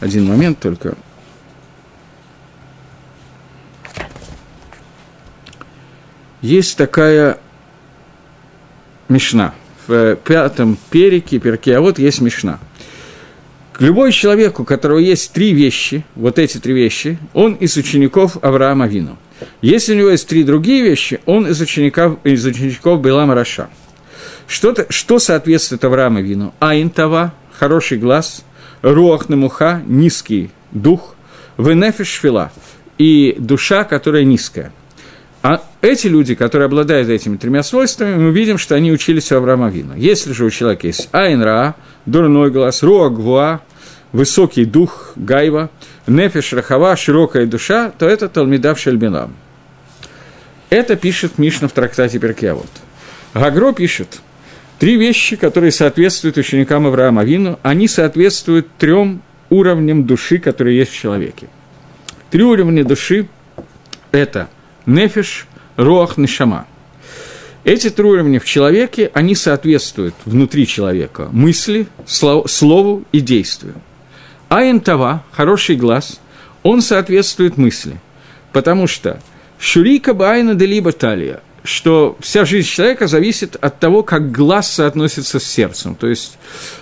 [0.00, 0.96] Один момент только.
[6.42, 7.38] Есть такая
[9.08, 9.54] мешна.
[9.86, 12.60] В пятом перике, перке, а вот есть мешна–
[13.78, 18.86] Любой человек, у которого есть три вещи, вот эти три вещи, он из учеников Авраама
[18.86, 19.16] Вину.
[19.60, 23.70] Если у него есть три другие вещи, он из учеников, из учеников Белама Раша.
[24.46, 26.54] Что, что соответствует Аврааму Вину?
[26.60, 28.44] Аинтава, хороший глаз,
[28.82, 31.16] руах намуха, низкий дух,
[31.56, 32.52] венефиш швила,
[32.98, 34.72] и душа, которая низкая.
[35.42, 39.70] А эти люди, которые обладают этими тремя свойствами, мы видим, что они учились у Авраама
[39.70, 39.94] Вина.
[39.96, 41.74] Если же у человека есть Айнра,
[42.06, 43.60] дурной глаз, руах гвуа,
[44.12, 45.68] высокий дух Гайва,
[46.06, 49.34] нефиш рахава, широкая душа, то это Талмидав Шельбинам.
[50.70, 52.68] Это пишет Мишна в трактате Перкеавод.
[53.34, 54.20] Гагро пишет,
[54.78, 60.96] три вещи, которые соответствуют ученикам Авраама Вину, они соответствуют трем уровням души, которые есть в
[60.96, 61.48] человеке.
[62.30, 63.28] Три уровня души–
[64.12, 64.48] это
[64.86, 66.66] нефиш, роах, нишама.
[67.64, 73.74] Эти три уровня в человеке, они соответствуют внутри человека мысли, слову и действию–
[74.52, 76.20] Айн Това, хороший глаз,
[76.62, 77.98] он соответствует мысли.
[78.52, 79.18] Потому что
[79.58, 85.44] Шурика Байна Делиба Талия, что вся жизнь человека зависит от того, как глаз соотносится с
[85.44, 85.94] сердцем.
[85.94, 86.36] То есть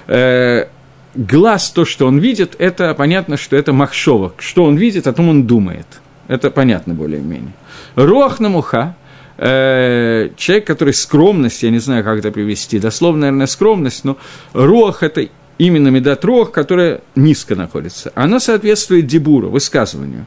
[0.08, 0.66] э,
[1.14, 4.34] глаз, то, что он видит, это понятно, что это махшова.
[4.38, 5.86] Что он видит, о том он думает.
[6.30, 7.52] Это понятно более-менее.
[7.96, 8.94] Руах на муха,
[9.36, 14.16] э, человек, который скромность, я не знаю, как это привести, дословно, наверное, скромность, но
[14.52, 15.26] руах– это
[15.58, 20.26] именно Медатрох, которая низко находится, она соответствует Дебуру, высказыванию.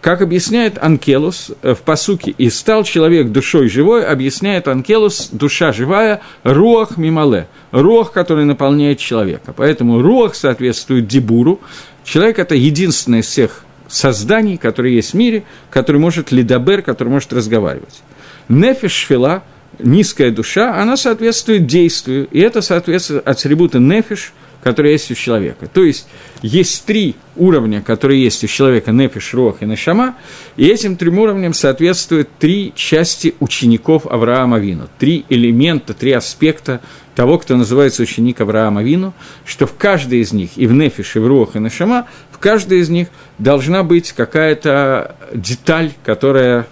[0.00, 6.22] Как объясняет Анкелус э, в посуке «И стал человек душой живой», объясняет Анкелус «душа живая,
[6.42, 9.52] руах мимале», руах, который наполняет человека.
[9.54, 11.60] Поэтому руах соответствует Дебуру.
[12.02, 17.32] Человек– это единственное из всех созданий, которые есть в мире, который может лидабер, который может
[17.32, 18.02] разговаривать.
[18.48, 19.42] Нефиш швела,
[19.78, 24.32] низкая душа, она соответствует действию, и это соответствует атрибуты нефиш–
[24.64, 25.68] которые есть у человека.
[25.68, 26.08] То есть
[26.40, 30.16] есть три уровня, которые есть у человека, Нефиш, Рох и Нашама,
[30.56, 36.80] и этим трем уровням соответствуют три части учеников Авраама Вину, три элемента, три аспекта
[37.14, 39.12] того, кто называется ученик Авраама Вину,
[39.44, 42.80] что в каждой из них, и в Нефиш, и в Рох, и Нашама, в каждой
[42.80, 46.66] из них должна быть какая-то деталь, которая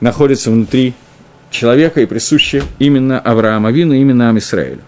[0.00, 0.94] находится внутри
[1.50, 4.82] человека и присуща именно Авраама Вину, именно Амисраилю.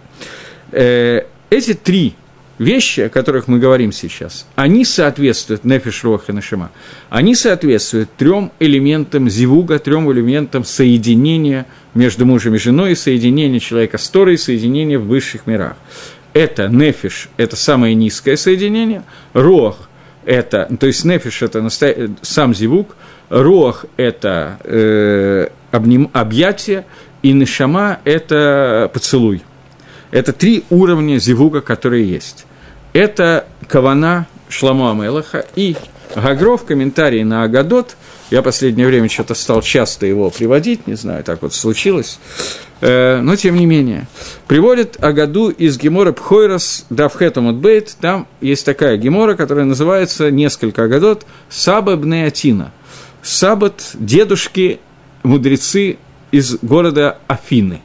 [0.72, 2.14] Э, эти три
[2.58, 6.70] вещи, о которых мы говорим сейчас, они соответствуют, нефиш, рох и нашима,
[7.08, 11.66] они соответствуют трем элементам зивуга, трем элементам соединения
[11.98, 15.74] между мужем и женой, соединения человека с Торой, соединения в высших мирах.
[16.32, 19.88] Это нефиш, это самое низкое соединение, рох,
[20.24, 22.10] это, то есть нефиш– это настоя...
[22.22, 22.96] сам зивук,
[23.30, 26.08] рох– это э, обним...
[26.12, 26.84] объятие,
[27.22, 29.42] и нишама– это поцелуй.
[30.12, 32.46] Это три уровня зивуга, которые есть.
[32.92, 35.76] Это кавана Шламу Амелаха и
[36.14, 37.96] Гагро в комментарии на Агадот,
[38.30, 42.18] я последнее время что-то стал часто его приводить, не знаю, так вот случилось,
[42.80, 44.06] э, но тем не менее.
[44.46, 51.24] Приводит Агаду из Гемора Пхойрос Давхетом Бейт, там есть такая Гемора, которая называется несколько Агадот
[51.48, 52.72] Саба Бнеатина.
[53.22, 54.78] Сабат дедушки
[55.22, 55.98] мудрецы
[56.30, 57.82] из города Афины.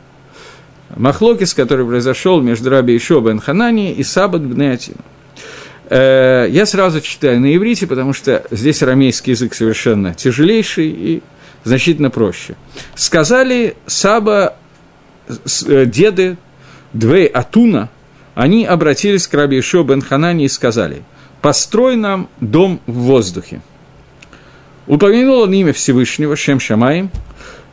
[0.96, 5.13] Махлокис, который произошел между Раби Ишо бен Ханани и Сабат Э,
[5.90, 11.24] я сразу читаю на иврите, потому что здесь арамейский язык совершенно тяжелейший и
[11.64, 12.56] значительно проще.
[12.96, 14.56] Сказали Саба,
[15.68, 16.38] э, деды
[16.94, 17.90] Двей Атуна,
[18.36, 21.04] они обратились к Раби Ишо бен Ханани и сказали,
[21.42, 23.62] построй нам дом в воздухе.
[24.86, 27.10] Упомянул он имя Всевышнего, Шем Шамаем,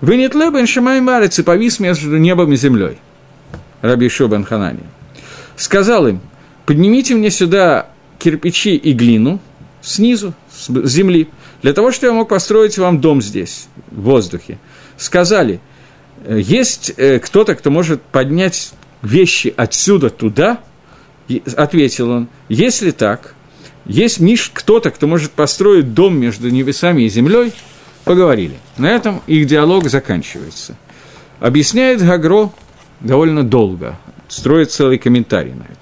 [0.01, 2.99] вынет бен Шамаем Арец и повис между небом и землей.
[3.83, 4.81] Раби Ишо бен Ханани.
[5.57, 6.21] Сказал им,
[6.67, 7.89] поднимите мне сюда
[8.21, 9.41] кирпичи и глину
[9.83, 11.29] снизу, с земли,
[11.63, 14.59] для того, чтобы я мог построить вам дом здесь, в воздухе.
[14.97, 15.61] Сказали,
[16.25, 20.61] «Э, есть э, кто-то, кто может поднять вещи отсюда туда,
[21.57, 23.35] ответил он, если так,
[23.87, 27.53] есть Миш кто-то, кто может построить дом между небесами и землей,
[28.05, 28.57] поговорили.
[28.77, 30.77] На этом их диалог заканчивается.
[31.39, 32.53] Объясняет Гагро
[33.01, 35.80] довольно долго, строит целый комментарий на это.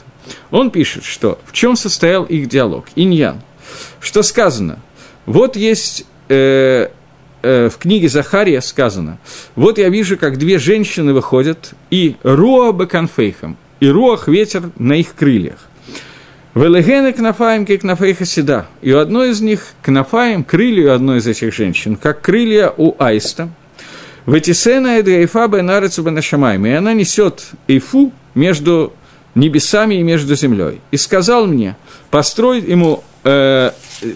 [0.51, 3.41] Он пишет, что в чем состоял их диалог, иньян,
[4.01, 4.79] что сказано,
[5.27, 6.89] вот есть э,
[7.43, 9.19] э, в книге Захария сказано,
[9.57, 15.15] вот я вижу, как две женщины выходят, и руа беканфейхам, и руах ветер на их
[15.15, 15.69] крыльях.
[16.55, 18.67] Велегены кнафаем ки кнафейха седа.
[18.83, 22.97] И у одной из них кнафаем, крылья у одной из этих женщин, как крылья у
[22.99, 23.49] аиста.
[24.27, 26.67] Ветисена эдга эйфа бенарецу бенашамаем.
[26.67, 28.93] И она несет эйфу между
[29.35, 30.81] небесами и между землей.
[30.91, 31.77] И сказал мне,
[32.11, 33.71] построй ему э,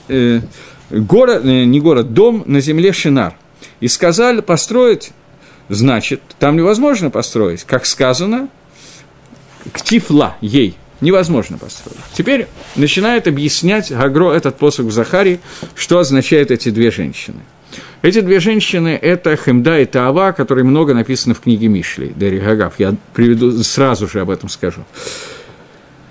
[0.09, 0.41] э,
[0.91, 3.35] город, э, не город, дом на земле Шинар.
[3.81, 5.13] И сказали построить,
[5.69, 8.49] значит, там невозможно построить, как сказано,
[9.73, 11.99] ктифла ей, невозможно построить.
[12.15, 12.47] Теперь
[12.77, 15.41] начинает объяснять Гагро этот посох в Захаре,
[15.75, 17.41] что означают эти две женщины.
[18.03, 22.75] Эти две женщины– это Хемда и Таава, которые много написано в книге Мишли, Дери Гагав.
[22.79, 24.85] Я приведу, сразу же об этом скажу.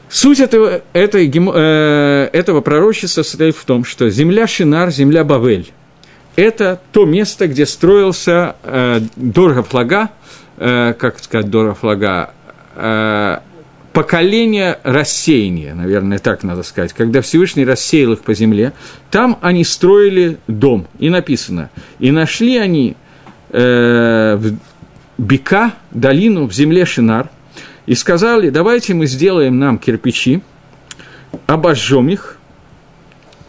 [0.09, 5.71] Суть этого, этой, э, этого пророчества состоит в том, что земля Шинар, земля Бавель–
[6.37, 10.09] это то место, где строился э, Дорога Флага,
[10.57, 12.33] э, как сказать Дорога Флага,
[12.75, 13.37] э,
[13.93, 18.73] поколение рассеяния, наверное, так надо сказать, когда Всевышний рассеял их по земле,
[19.09, 22.95] там они строили дом, и написано, и нашли они
[23.49, 24.39] э,
[25.17, 27.29] Бека, долину в земле Шинар,
[27.85, 30.41] и сказали, давайте мы сделаем нам кирпичи,
[31.47, 32.37] обожжем их,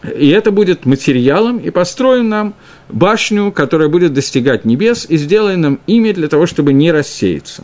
[0.03, 2.55] и это будет материалом, и построим нам
[2.89, 7.63] башню, которая будет достигать небес, и сделаем нам имя для того, чтобы не рассеяться.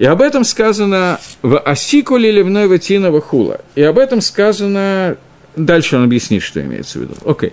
[0.00, 3.60] И об этом сказано в Осикуле Ливной Ватинова Хула.
[3.74, 5.18] И об этом сказано...
[5.56, 7.14] Дальше он объяснит, что имеется в виду.
[7.26, 7.50] Окей.
[7.50, 7.52] Okay.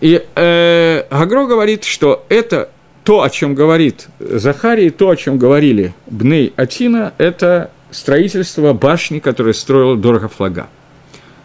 [0.00, 2.70] И э, Гагро говорит, что это
[3.04, 9.54] то, о чем говорит Захарий, то, о чем говорили Бней Атина, это строительство башни, которую
[9.54, 10.66] строил Дорого Флага.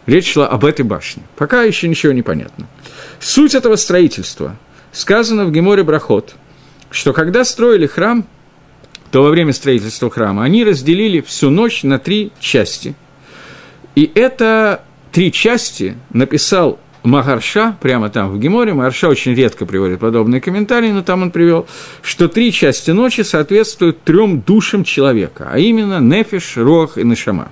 [0.08, 1.21] Речь шла об этой башне.
[1.36, 2.65] Пока еще ничего не понятно.
[3.19, 4.56] Суть этого строительства
[4.91, 6.34] сказано в Геморе Брахот,
[6.89, 8.25] что когда строили храм,
[9.12, 12.95] то во время строительства храма, они разделили всю ночь на три части.
[13.93, 20.39] И это три части написал Магарша, прямо там в Геморе, Магарша очень редко приводит подобные
[20.39, 21.67] комментарии, но там он привел,
[22.02, 27.52] что три части ночи соответствуют трем душам человека, а именно Нефиш, Рох и Нашама.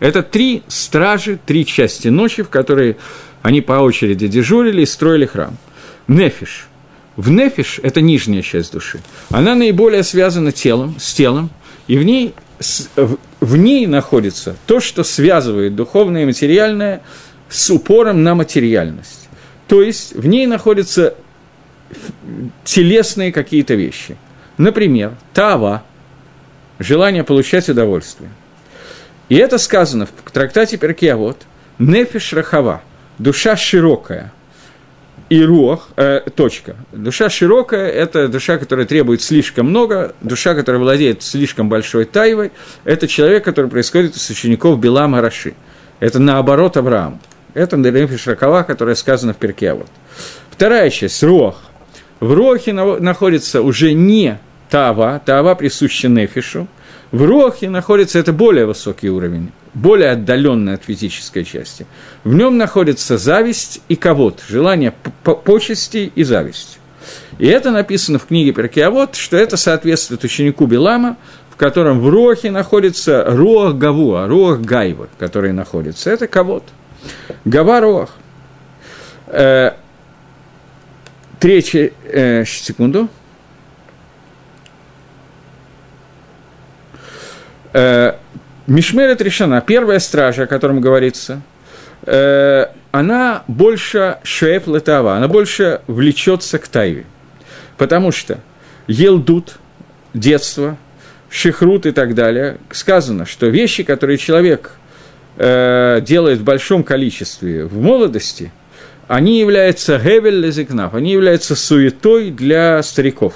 [0.00, 2.96] Это три стражи, три части ночи, в которые
[3.42, 5.56] они по очереди дежурили и строили храм.
[6.06, 6.66] Нефиш–
[7.18, 9.00] в нефиш– это нижняя часть души.
[9.30, 11.50] Она наиболее связана телом, с телом,
[11.88, 12.32] и в ней,
[13.40, 17.02] в ней находится то, что связывает духовное и материальное
[17.48, 19.28] с упором на материальность.
[19.66, 21.16] То есть в ней находятся
[22.62, 24.16] телесные какие-то вещи.
[24.56, 25.82] Например, тава–
[26.78, 28.30] желание получать удовольствие.
[29.28, 31.38] И это сказано в трактате Перкиавод–
[31.80, 32.80] нефиш рахава–
[33.18, 34.32] душа широкая–
[35.28, 36.76] и рух, э, точка.
[36.92, 42.50] Душа широкая– это душа, которая требует слишком много, душа, которая владеет слишком большой тайвой,
[42.84, 45.54] это человек, который происходит из учеников Билама Раши.
[46.00, 47.20] Это наоборот Авраам.
[47.54, 49.74] Это Нерефиш Ракава, которая сказана в перке.
[49.74, 49.88] Вот.
[50.50, 51.62] Вторая часть– Рох.
[52.20, 54.38] В Рохе находится уже не
[54.70, 56.66] Тава, Тава присуща Нефишу,
[57.10, 61.86] в Рохе находится, это более высокий уровень, более отдаленное от физической части.
[62.24, 66.78] В нем находится зависть и ковод, желание почести и зависть.
[67.38, 71.16] И это написано в книге Перкиавод, что это соответствует ученику Билама,
[71.50, 76.10] в котором в Рохе находится Рох Гавуа, Рох Гайва, который находится.
[76.10, 76.64] Это ковод.
[77.44, 78.10] Гава Рох.
[79.26, 79.72] Э,
[81.38, 83.08] третье, э, секунду.
[87.72, 88.14] Э,
[88.68, 91.40] Мишмерет решена, первая стража, о котором говорится,
[92.04, 97.06] э, она больше шеп летава, она больше влечется к тайве.
[97.78, 98.40] Потому что
[98.86, 99.56] елдут,
[100.12, 100.76] детство,
[101.30, 104.72] шихрут и так далее, сказано, что вещи, которые человек
[105.38, 108.52] э, делает в большом количестве в молодости,
[109.06, 113.32] они являются гевель лезикнав, они являются суетой для стариков.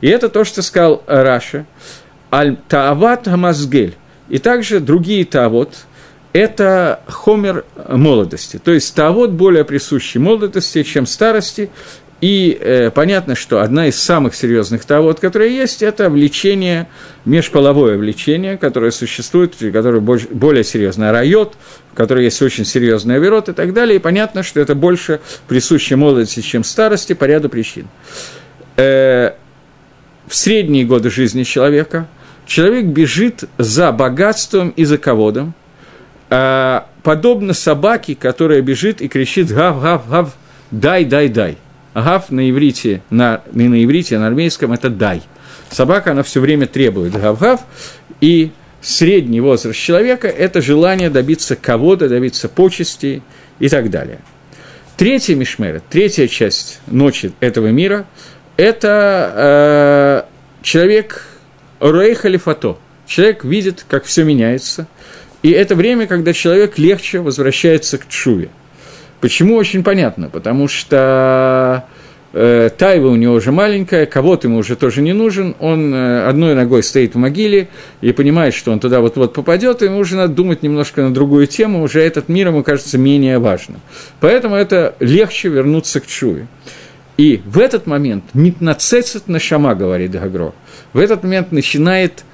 [0.00, 1.66] И это то, что сказал Раша,
[2.30, 3.96] аль-таават хамазгель,
[4.28, 5.74] и также другие тавот–
[6.32, 8.58] это хомер молодости.
[8.62, 11.70] То есть тавот более присущий молодости, чем старости.
[12.20, 16.88] И э, понятно, что одна из самых серьезных тавот, которые есть, это влечение,
[17.24, 21.56] межполовое влечение, которое существует, которое больше, более серьезное, райот,
[21.92, 23.96] в которой есть очень серьезный оверот и так далее.
[23.96, 27.86] И понятно, что это больше присуще молодости, чем старости по ряду причин.
[28.76, 29.34] Э,
[30.26, 32.06] в средние годы жизни человека–
[32.48, 35.54] человек бежит за богатством и за ководом,
[36.30, 40.36] а, подобно собаке, которая бежит и кричит «гав, гав, гав,
[40.72, 41.58] дай, дай, дай».
[41.94, 45.22] Гав на иврите, на, не на иврите, а на армейском– это «дай».
[45.70, 47.60] Собака, она все время требует гав-гав,
[48.22, 53.22] и средний возраст человека– это желание добиться кого-то, добиться почести
[53.58, 54.20] и так далее.
[54.96, 58.06] Третья мишмера, третья часть ночи этого мира–
[58.56, 61.37] это э, человек
[61.80, 62.78] Рей халифато.
[63.06, 64.86] Человек видит, как все меняется,
[65.42, 68.50] и это время, когда человек легче возвращается к чуве.
[69.20, 71.84] Почему, очень понятно, потому что
[72.32, 76.54] э, тайва у него уже маленькая, кого-то ему уже тоже не нужен, он э, одной
[76.54, 77.68] ногой стоит в могиле
[78.00, 81.82] и понимает, что он туда вот-вот попадет, ему уже надо думать немножко на другую тему,
[81.82, 83.80] уже этот мир ему кажется менее важным.
[84.20, 86.46] Поэтому это легче вернуться к чуве.
[87.18, 90.54] И в этот момент «митнацецет на шама», говорит Гагро,
[90.92, 92.24] в этот момент начинает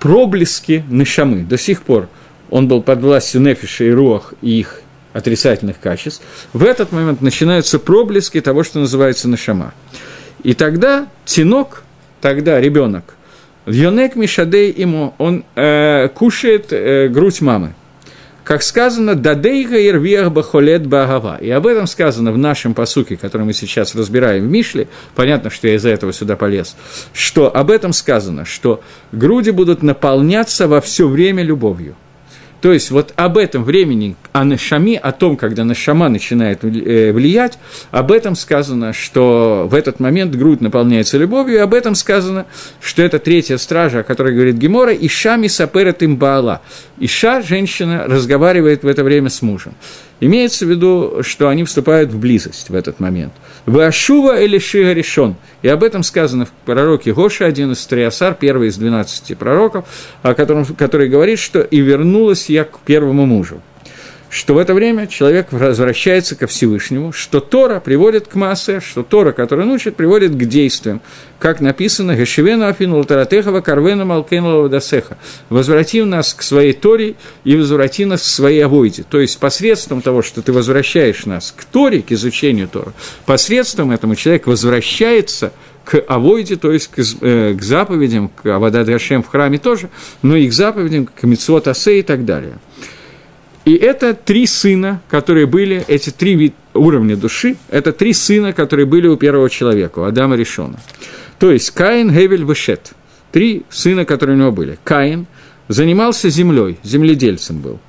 [0.00, 1.44] проблески нашамы.
[1.44, 2.08] До сих пор
[2.50, 4.82] он был под властью Нефиша и Руах и их
[5.12, 6.22] отрицательных качеств.
[6.52, 9.72] В этот момент начинаются проблески того, что называется нашама.
[10.42, 11.84] И тогда тинок,
[12.20, 13.14] тогда ребенок,
[13.66, 17.74] Йонек Мишадей ему, он э, кушает э, грудь мамы–
[18.46, 21.36] как сказано, «Дадейга ирвиах бахолет багава».
[21.40, 24.86] И об этом сказано в нашем посуке, который мы сейчас разбираем в Мишле.
[25.16, 26.76] Понятно, что я из-за этого сюда полез.
[27.12, 31.96] Что об этом сказано, что груди будут наполняться во все время любовью–
[32.60, 37.58] то есть вот об этом времени, о Нашами, о том, когда Нашама начинает э, влиять,
[37.90, 42.46] об этом сказано, что в этот момент грудь наполняется любовью, и об этом сказано,
[42.80, 46.62] что это третья стража, о которой говорит Гемора, Иша мисаперет им Баала.
[46.98, 49.74] Иша, женщина, разговаривает в это время с мужем.
[50.18, 53.32] Имеется в виду, что они вступают в близость в этот момент.
[53.66, 55.36] Вашува или Шига решен.
[55.60, 59.84] И об этом сказано в пророке Гоша, один из Триасар, первый из двенадцати пророков,
[60.22, 63.60] о котором, который говорит, что «и вернулась я к первому мужу»
[64.28, 69.32] что в это время человек возвращается ко Всевышнему, что Тора приводит к массе, что Тора,
[69.32, 71.00] которая учит, приводит к действиям.
[71.38, 75.18] Как написано, «Гешевена афину латаратехова карвена малкейну дасеха»
[75.48, 77.14] «Возврати нас к своей Торе
[77.44, 79.04] и возврати нас к своей авойде».
[79.08, 82.92] То есть, посредством того, что ты возвращаешь нас к Торе, к изучению Тора,
[83.26, 85.52] посредством этому человек возвращается
[85.84, 89.88] к авойде, то есть к, э, к заповедям, к Авадад Гашем в храме тоже,
[90.20, 92.58] но и к заповедям, к Митцвот и так далее.
[93.66, 99.08] И это три сына, которые были, эти три уровня души, это три сына, которые были
[99.08, 100.78] у первого человека, у Адама Решона.
[101.40, 102.92] То есть Каин, Гевель, Вешет.
[103.32, 104.78] Три сына, которые у него были.
[104.84, 105.26] Каин
[105.66, 107.80] занимался землей, земледельцем был.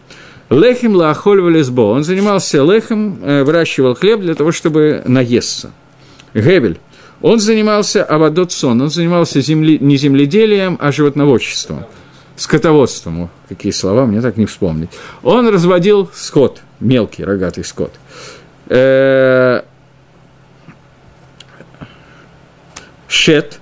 [0.49, 1.81] Лехим лаахоль валесбо.
[1.81, 5.71] Он занимался лехом, э, выращивал хлеб для того, чтобы наесться.
[6.33, 6.79] Гевель.
[7.21, 11.85] Он занимался авадотсон, он занимался земли, не земледелием, а животноводчеством
[12.37, 14.89] скотоводством, какие слова, мне так не вспомнить.
[15.23, 17.93] Он разводил скот, мелкий рогатый скот.
[18.69, 19.61] Э,
[23.07, 23.59] Шет,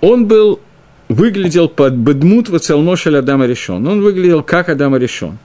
[0.00, 0.60] он был,
[1.08, 3.86] выглядел под Бедмут Вацелношель Адама решен.
[3.86, 5.38] Он выглядел как Адама решен.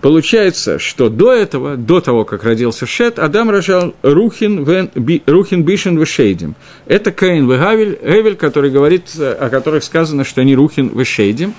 [0.00, 5.62] Получается, что до этого, до того, как родился Шет, Адам рожал Рухин, вен, би, Рухин
[5.62, 6.54] Бишен Вешейдим.
[6.86, 11.54] Это Каин Вегавель, Эвель, который говорит, о которых сказано, что они Рухин Вешейдим.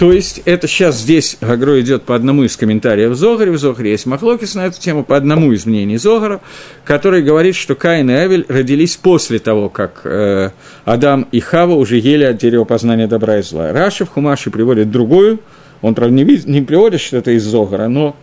[0.00, 3.50] То есть это сейчас здесь Гагро идет по одному из комментариев Зогаре.
[3.50, 6.40] В Зогаре есть Махлокис на эту тему, по одному из мнений Зогара,
[6.86, 10.52] который говорит, что Каин и Авель родились после того, как э,
[10.86, 13.74] Адам и Хава уже ели от дерева познания добра и зла.
[13.74, 15.40] Раши в Хумаши приводит другую,
[15.82, 18.16] он, правда, не, не приводит, что это из Зогара, но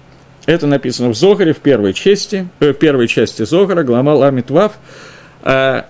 [0.48, 4.72] это написано в Зогаре в первой части, э, в первой части Зогара, глава Ламит Вав.
[5.44, 5.84] Э,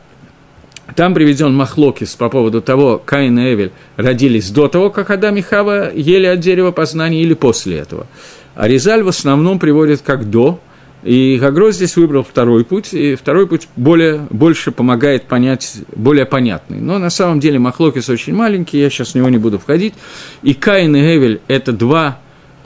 [0.96, 5.42] Там приведен Махлокис по поводу того, Каин и Эвель родились до того, как Адам и
[5.42, 8.08] Хава ели от дерева познания или после этого.
[8.56, 10.60] А Резаль в основном приводит как до,
[11.04, 16.80] и Гагро здесь выбрал второй путь, и второй путь более, больше помогает понять, более понятный.
[16.80, 19.94] Но на самом деле Махлокис очень маленький, я сейчас в него не буду входить.
[20.42, 22.20] И Каин и Эвель– это два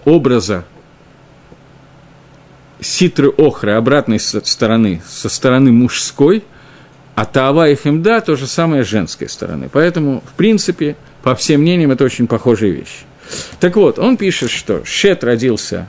[0.06, 0.66] образа
[2.80, 6.44] ситры охры обратной стороны, со стороны мужской,
[7.16, 9.70] а Таава и Хемда– то же самое с женской стороны.
[9.72, 13.06] Поэтому, в принципе, по всем мнениям, это очень похожие вещи.
[13.60, 15.88] Так вот, он пишет, что Шет родился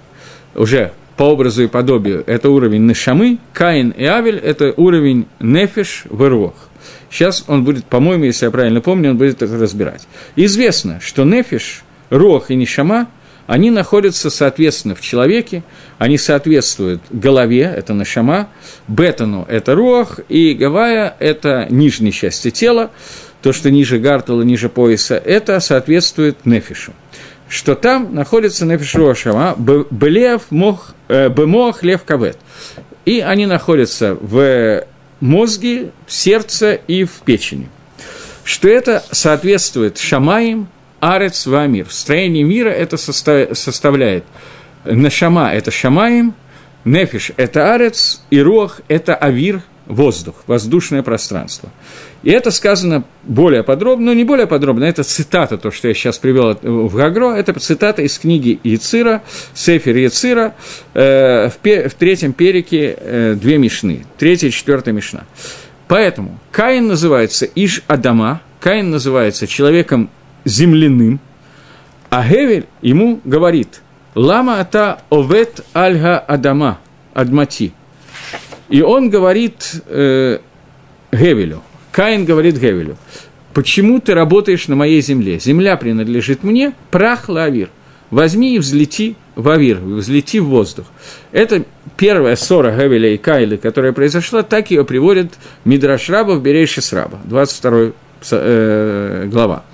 [0.54, 6.24] уже по образу и подобию, это уровень Нешамы, Каин и Авель– это уровень Нефиш в
[6.24, 6.54] Ирвох.
[7.10, 10.06] Сейчас он будет, по-моему, если я правильно помню, он будет это разбирать.
[10.36, 13.08] Известно, что Нефиш, Рох и Нишама–
[13.52, 15.62] они находятся, соответственно, в человеке,
[15.98, 18.48] они соответствуют голове, это нашама,
[18.88, 22.90] бетону– это руах, и гавая– это нижней части тела,
[23.42, 26.94] то, что ниже гартала, ниже пояса, это соответствует нефишу.
[27.46, 32.38] Что там находится нефиш руашама, белев мох, э, бемох лев кавет.
[33.04, 34.86] И они находятся в
[35.20, 37.68] мозге, в сердце и в печени.
[38.44, 40.68] Что это соответствует шамаим,
[41.02, 41.88] арец вамир.
[41.90, 44.24] Строение мира это составляет
[44.84, 46.34] нашама– это шамаим,
[46.84, 51.70] нефиш– это арец, и руах– это авир, воздух, воздушное пространство.
[52.22, 56.18] И это сказано более подробно, но не более подробно, это цитата, то, что я сейчас
[56.18, 59.22] привел в Гагро, это цитата из книги Яцира,
[59.54, 60.54] Сефер Яцира,
[60.94, 65.24] э, в, в третьем перике э, две мишны, третья и четвертая мишна.
[65.88, 70.08] Поэтому Каин называется Иш Адама, Каин называется человеком
[70.44, 71.20] земляным,
[72.10, 73.80] а Гевель ему говорит,
[74.14, 76.78] «Лама ата овет альга адама,
[77.14, 77.72] адмати».
[78.68, 80.38] И он говорит э,
[81.10, 82.96] Гевелю, Каин говорит Гевелю,
[83.54, 85.38] «Почему ты работаешь на моей земле?
[85.38, 87.68] Земля принадлежит мне, прах лавир.
[88.10, 90.86] Возьми и взлети в авир, взлети в воздух».
[91.32, 91.64] Это
[91.96, 95.32] первая ссора Гевеля и Кайлы, которая произошла, так ее приводит
[95.64, 97.92] Мидраш Раба в Берейши Сраба, 22
[98.30, 99.64] э, глава.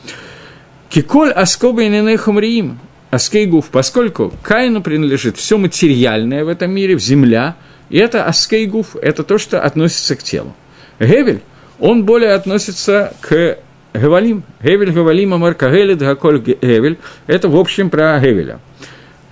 [0.89, 2.78] Киколь аскоба и хумриим,
[3.11, 7.57] аскейгуф, поскольку Каину принадлежит все материальное в этом мире, в земля,
[7.91, 10.55] и это аскейгуф, это то, что относится к телу.
[10.99, 11.41] Гевель,
[11.78, 13.59] он более относится к
[13.95, 14.43] Гевалим.
[14.62, 16.99] Гевель, Гевалим, Амар, Кагелет, Гаколь, Гевель.
[17.26, 18.59] Это, в общем, про Гевеля.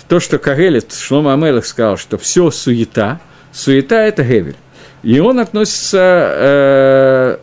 [0.09, 4.57] То, что Кагелет, Шлома Амелах сказал, что все суета, суета– это Гевель.
[5.02, 7.36] И он относится э,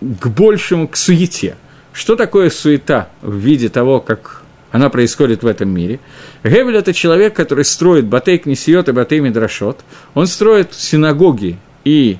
[0.00, 1.56] к большему, к суете–
[1.94, 4.42] что такое суета в виде того, как
[4.72, 6.00] она происходит в этом мире?
[6.42, 9.84] Гевель– это человек, который строит батей кнесиот и батей мидрашот.
[10.14, 12.18] Он строит синагоги и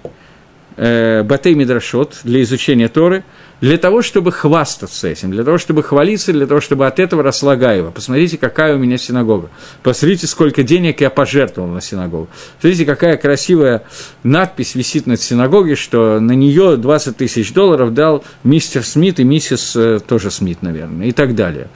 [0.76, 3.24] э, батей мидрашот для изучения Торы,
[3.64, 7.56] для того, чтобы хвастаться этим, для того, чтобы хвалиться, для того, чтобы от этого росла
[7.56, 7.92] Гаева.
[7.92, 9.48] Посмотрите, какая у меня синагога.
[9.82, 12.28] Посмотрите, сколько денег я пожертвовал на синагогу.
[12.56, 13.84] Посмотрите, какая красивая
[14.22, 19.74] надпись висит над синагогой, что на нее 20 тысяч долларов дал мистер Смит и миссис
[19.74, 21.68] э, тоже Смит, наверное, и так далее.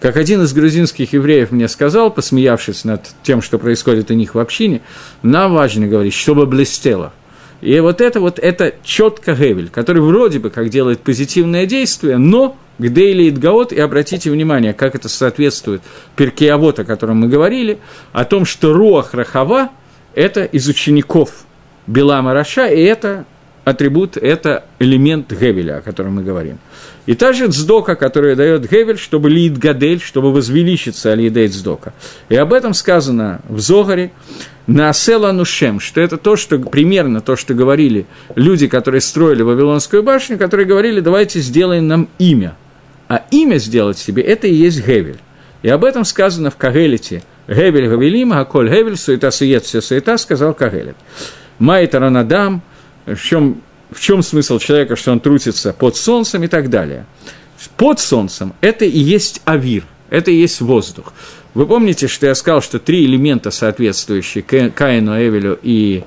[0.00, 4.38] Как один из грузинских евреев мне сказал, посмеявшись над тем, что происходит у них в
[4.38, 4.80] общине,
[5.20, 7.12] нам важно говорить, чтобы блестело–
[7.64, 12.58] и вот это вот, это четко Гевель, который вроде бы как делает позитивное действие, но
[12.78, 15.80] где или Идгаот, и обратите внимание, как это соответствует
[16.14, 17.78] Перкеавод, о котором мы говорили,
[18.12, 19.70] о том, что Руах Рахава–
[20.14, 21.30] это из учеников
[21.86, 23.24] Белама Раша, и это
[23.64, 26.58] атрибут, это элемент Гевеля, о котором мы говорим.
[27.06, 31.94] И та же Цдока, которую дает Гевель, чтобы лид Гадель, чтобы возвеличиться Алидей Цдока.
[32.28, 34.10] И об этом сказано в Зогаре,
[34.66, 40.02] на Асела Нушем, что это то, что примерно то, что говорили люди, которые строили Вавилонскую
[40.02, 42.56] башню, которые говорили, давайте сделаем нам имя.
[43.08, 45.18] А имя сделать себе– это и есть Гевель.
[45.62, 47.22] И об этом сказано в Кагелите.
[47.46, 50.96] Гевель Гавелим, Аколь Гевель, суета сует, все суета, сказал Кагелет.
[51.58, 52.62] Майтаранадам,
[53.04, 53.60] в чем,
[53.90, 57.04] в чем смысл человека, что он трусится под солнцем и так далее.
[57.76, 61.12] Под солнцем– это и есть авир, это и есть воздух.
[61.54, 66.02] Вы помните, что я сказал, что три элемента, соответствующие Каину, Эвелю и,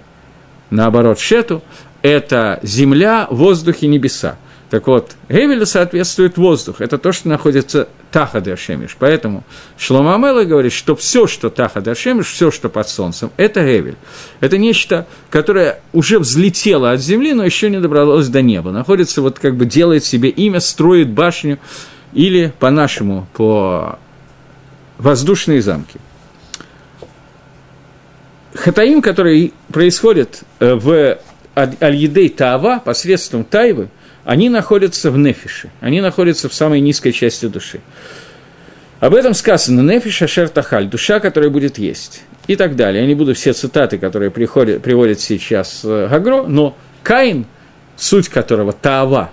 [0.69, 1.63] наоборот, Шету,
[2.01, 4.37] это земля, воздух и небеса.
[4.69, 6.81] Так вот, Эвелю соответствует воздух.
[6.81, 8.97] Это то, что находится Тахад Ашемиш.
[8.99, 9.45] Поэтому
[9.77, 13.95] Шлома Амела говорит, что все, что Тахад Ашемиш, все, что под солнцем, это Эвель.
[14.41, 18.71] Это нечто, которое уже взлетело от земли, но еще не добралось до неба.
[18.71, 21.59] Находится, вот как бы делает себе имя, строит башню,
[22.11, 23.99] или по-нашему, по
[24.97, 25.99] воздушные замки.
[28.53, 31.19] Хатаим, который происходит э, в
[31.55, 33.89] Аль-Едей Таава посредством Тайвы,
[34.25, 37.79] они находятся в нефише, они находятся в самой низкой части души.
[38.99, 42.23] Об этом сказано «Нефиш Ашер Тахаль»– душа, которая будет есть.
[42.47, 43.01] И так далее.
[43.03, 47.45] Я не буду все цитаты, которые приходят, приводят сейчас э, Гагро, но Каин,
[47.95, 49.29] суть которого– Таава,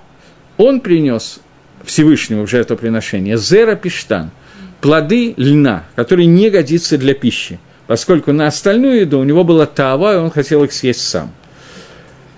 [0.58, 1.40] он принес
[1.82, 4.30] Всевышнему в жертвоприношение Зера Пиштан–
[4.84, 10.12] плоды льна, которые не годится для пищи, поскольку на остальную еду у него была Таава,
[10.12, 11.32] и он хотел их съесть сам.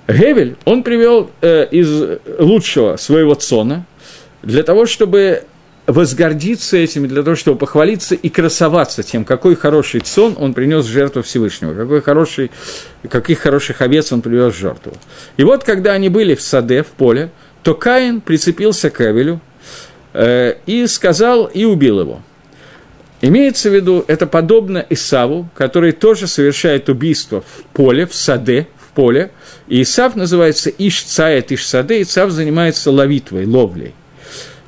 [0.07, 3.84] Гевель, он привел э, из лучшего своего цона
[4.44, 5.42] для того, чтобы
[5.88, 10.88] возгордиться этим, для того, чтобы похвалиться и красоваться тем, какой хороший сон он принес в
[10.88, 12.53] жертву Всевышнего, какой хороший,
[13.11, 14.92] каких хороших овец он привез в жертву.
[15.36, 17.32] И вот, когда они были в саде, в поле,
[17.64, 19.40] то Каин прицепился к Эвелю
[20.12, 22.20] э, и сказал, и убил его.
[23.22, 28.94] Имеется в виду, это подобно Исаву, который тоже совершает убийство в поле, в саде, в
[28.94, 29.30] поле,
[29.68, 33.94] и Исав называется Иш-Цает Иш-Саде, Исав занимается ловитвой, ловлей.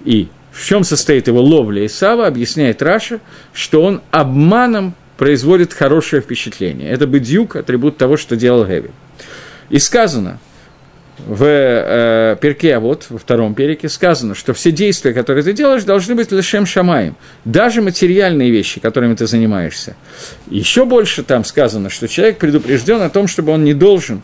[0.05, 3.21] И в чем состоит его ловля Исава, объясняет Раша,
[3.53, 6.91] что он обманом производит хорошее впечатление.
[6.91, 8.91] Это бедюк, атрибут того, что делал Геви.
[9.69, 10.39] И сказано
[11.27, 15.85] в э, перке, а вот во втором переке сказано, что все действия, которые ты делаешь,
[15.85, 17.17] должны быть лишем шамаем.
[17.45, 19.97] Даже материальные вещи, которыми ты занимаешься.
[20.49, 24.23] Еще больше там сказано, что человек предупрежден о том, чтобы он не должен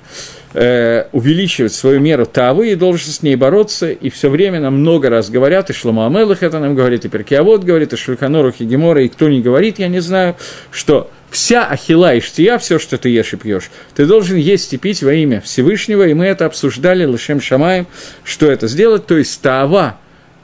[0.55, 5.11] э, увеличивать свою меру тавы и должен с ней бороться, и все время нам много
[5.11, 9.09] раз говорят, и Шлома Амелах это нам говорит, и Перкиавод говорит, и Шульханору Хигемора, и
[9.09, 10.36] кто не говорит, я не знаю,
[10.70, 14.78] что вся ахила и штия, все, что ты ешь и пьешь, ты должен есть и
[14.78, 17.87] пить во имя Всевышнего, и мы это обсуждали, Лышем Шамаем,
[18.22, 19.99] что это сделать, то есть тава,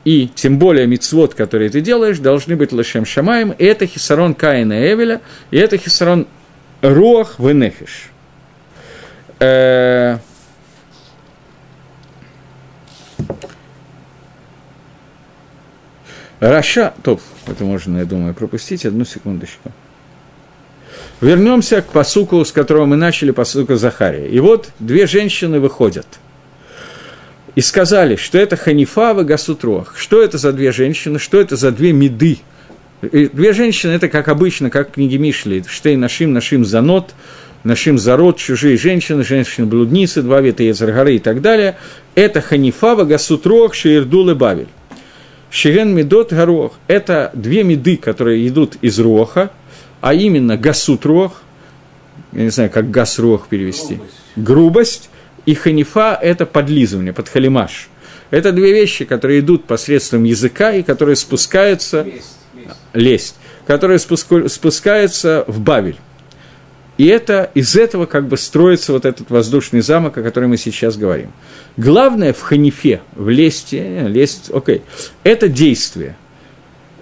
[0.04, 4.92] и тем более мицвод, который ты делаешь, должны быть Лышем Шамаем, и это хисарон Каина
[4.92, 5.20] Эвеля,
[5.50, 6.26] и это хисарон
[6.82, 8.10] Руах Венефиш.
[16.40, 19.70] Раша, топ, это можно, я думаю, пропустить, одну секундочку.
[21.20, 24.28] Вернемся к посуку, с которого мы начали, посуку Захария.
[24.28, 26.06] И вот две женщины выходят
[27.54, 29.96] и сказали, что это Ханифа в Гасутрох.
[29.96, 32.38] Что это за две женщины, что это за две меды?
[33.02, 37.14] И две женщины, это как обычно, как в книге Мишли, Штей Нашим, Нашим Занот–
[37.64, 41.76] нашим зарод, чужие женщины, женщины-блудницы, два вета Ецаргары и так далее,
[42.14, 44.68] это Ханифава, Гасутрох, Шеирдул и Бавель.
[45.50, 49.50] Шиген Медот Горох– это две меды, которые идут из Роха,
[50.00, 51.42] а именно Гасутрох,
[52.32, 55.10] я не знаю, как Гасрох перевести, грубость, грубость
[55.46, 57.88] и Ханифа– это подлизывание, подхалимаш.
[58.30, 62.74] Это две вещи, которые идут посредством языка и которые спускаются, лесть, лесть.
[62.94, 63.34] лесть
[63.66, 65.96] которые спускаются в Бавель.
[66.98, 70.96] И это, из этого как бы строится вот этот воздушный замок, о котором мы сейчас
[70.96, 71.30] говорим.
[71.76, 74.82] Главное в ханифе, в лесте, лесть, окей,
[75.22, 76.16] это действие.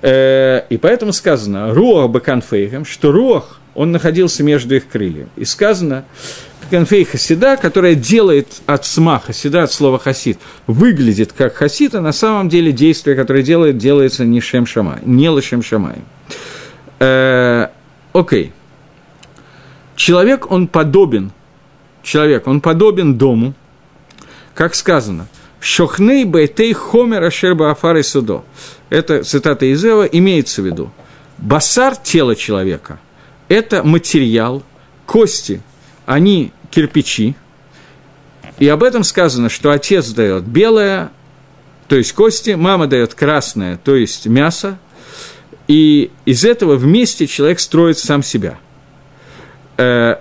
[0.02, 5.28] Э, и поэтому сказано «руах баканфейхем», что руах, он находился между их крыльями.
[5.36, 6.04] И сказано
[6.70, 12.12] «канфей хасида», которая делает от сма, хасида от слова хасид, выглядит как хасид, а на
[12.12, 15.96] самом деле действие, которое делает, делается не шем шамай, не лошем шамай.
[17.00, 17.68] Э,
[18.12, 18.52] окей.
[19.96, 21.32] Человек, он подобен,
[22.02, 23.54] человек, он подобен дому,
[24.54, 25.26] как сказано,
[25.60, 28.44] «Шохней бейтей хомер ашерба афары судо».
[28.90, 30.90] Это цитата из Эва, имеется в виду.
[31.38, 33.00] Басар– тело человека,
[33.48, 34.62] это материал,
[35.06, 35.62] кости,
[36.06, 37.36] они кирпичи,
[38.58, 41.10] и об этом сказано, что отец дает белое,
[41.86, 44.78] то есть кости, мама дает красное, то есть мясо,
[45.68, 48.58] и из этого вместе человек строит сам себя–
[49.78, 50.16] Э,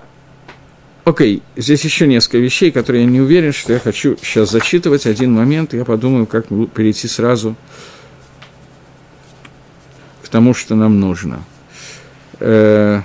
[1.10, 5.06] окей, okay, здесь еще несколько вещей, которые я не уверен, что я хочу сейчас зачитывать.
[5.06, 7.56] Один момент, я подумаю, как перейти сразу
[10.24, 11.44] к тому, что нам нужно.
[12.40, 13.02] Э,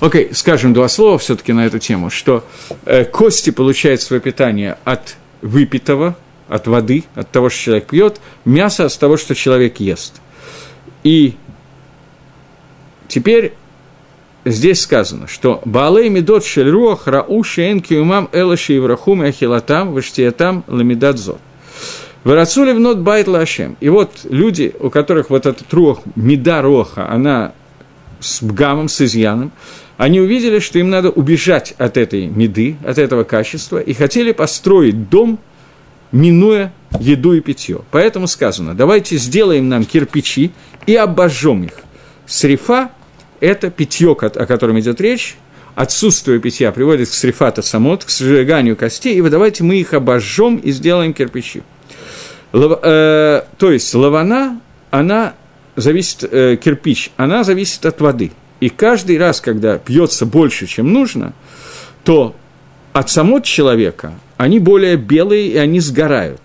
[0.00, 2.42] Окей, okay, скажем два слова все-таки на эту тему, что
[2.86, 6.16] э, кости получают свое питание от выпитого,
[6.48, 10.20] от воды, от того, что человек пьет, мясо от того, что человек ест–
[11.02, 11.36] и
[13.10, 13.52] теперь
[14.44, 21.38] здесь сказано, что Баалей Медот Шельруах Рау Шейн Киумам Элаши Иврахум Ахилатам Ваштиятам Ламидадзот.
[22.24, 23.76] Варацули внот байт лашем.
[23.80, 27.52] И вот люди, у которых вот этот рух, меда роха, она
[28.20, 29.52] с бгамом, с изъяном,
[29.96, 35.08] они увидели, что им надо убежать от этой меды, от этого качества, и хотели построить
[35.08, 35.38] дом,
[36.12, 37.80] минуя еду и питье.
[37.90, 40.52] Поэтому сказано, давайте сделаем нам кирпичи
[40.86, 41.72] и обожжем их.
[42.26, 42.90] Срифа–
[43.40, 45.36] это питье, о котором идет речь,
[45.74, 50.70] отсутствие питья приводит к срифата самот, к сжиганию костей, и давайте мы их обожжем и
[50.72, 51.62] сделаем кирпичи.
[52.52, 54.60] Лав, э, то есть лавана,
[54.90, 55.34] она
[55.76, 58.32] зависит, э, кирпич, она зависит от воды.
[58.60, 61.32] И каждый раз, когда пьется больше, чем нужно,
[62.04, 62.34] то
[62.92, 66.40] от самого человека они более белые, и они сгорают.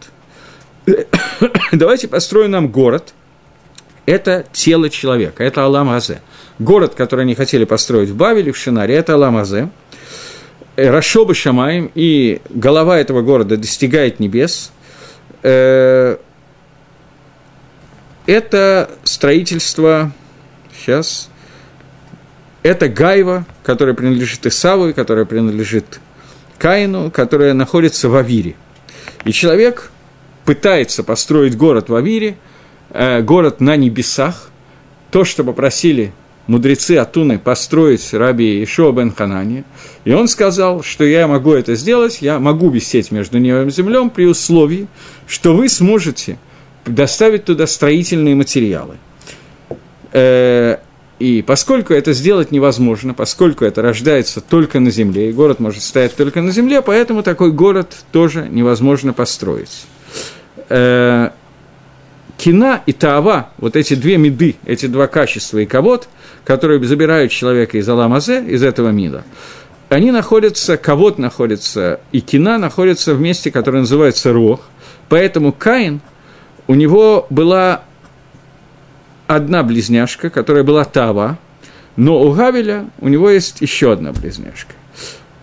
[1.71, 3.13] Давайте построим нам город.
[4.05, 6.21] Это тело человека, это Алам Азе.
[6.59, 9.69] Город, который они хотели построить в Бавеле, в Шинаре, это Алам Азе.
[10.77, 14.71] Э, Рашоба Шамаем, и голова этого города достигает небес.
[15.43, 16.17] Э,
[18.25, 20.11] это строительство,
[20.77, 21.29] сейчас,
[22.63, 25.99] это Гайва, которая принадлежит Исаву, которая принадлежит
[26.57, 28.55] Каину, которая находится в Авире.
[29.25, 29.91] И человек
[30.45, 32.37] пытается построить город в Авире,
[32.91, 34.49] э, город на небесах,
[35.11, 36.13] то, что попросили
[36.47, 39.63] мудрецы Атуны построить раби Ишуа бен Ханани,
[40.03, 44.09] и он сказал, что я могу это сделать, я могу висеть между небом и землей
[44.09, 44.87] при условии,
[45.27, 46.37] что вы сможете
[46.85, 48.97] доставить туда строительные материалы.
[50.13, 50.77] Э,
[51.17, 56.15] и поскольку это сделать невозможно, поскольку это рождается только на земле, и город может стоять
[56.15, 59.85] только на земле, поэтому такой город тоже невозможно построить.
[62.37, 66.07] Э, кина и таава, вот эти две меды, эти два качества и ковод,
[66.43, 69.23] которые забирают человека из Аламазе, из этого мира,
[69.89, 74.61] они находятся, ковод находится, и кина находятся в месте, которое называется Рох.
[75.09, 76.01] Поэтому Каин,
[76.67, 77.83] у него была
[79.27, 81.37] одна близняшка, которая была Тава,
[81.95, 84.73] но у Гавеля у него есть еще одна близняшка.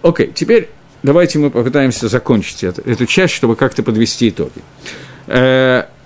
[0.03, 0.69] Окей, теперь
[1.03, 4.63] давайте мы попытаемся закончить эту, эту часть, чтобы как-то подвести итоги.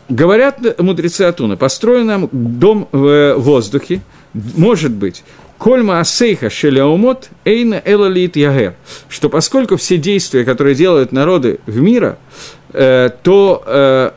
[0.08, 4.02] Э, говорят мудрецы Атуна, построен нам дом в воздухе,
[4.32, 5.24] может быть,
[5.58, 8.74] Кольма асейха шеляумот эйна элалит ягер,
[9.08, 12.18] что поскольку все действия, которые делают народы в мира,
[12.72, 14.10] э, то э,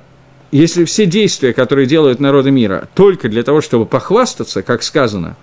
[0.52, 5.38] если все действия, которые делают народы мира, только для того, чтобы похвастаться, как сказано,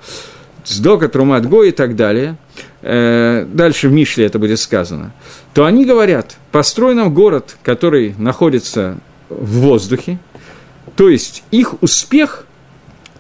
[0.67, 2.37] Сдока, Трумат, Го и так далее,
[2.83, 5.13] э, дальше в Мишле это будет сказано,
[5.55, 8.99] то они говорят, построй нам город, который находится
[9.31, 10.19] в воздухе,
[10.95, 12.47] то есть их успех,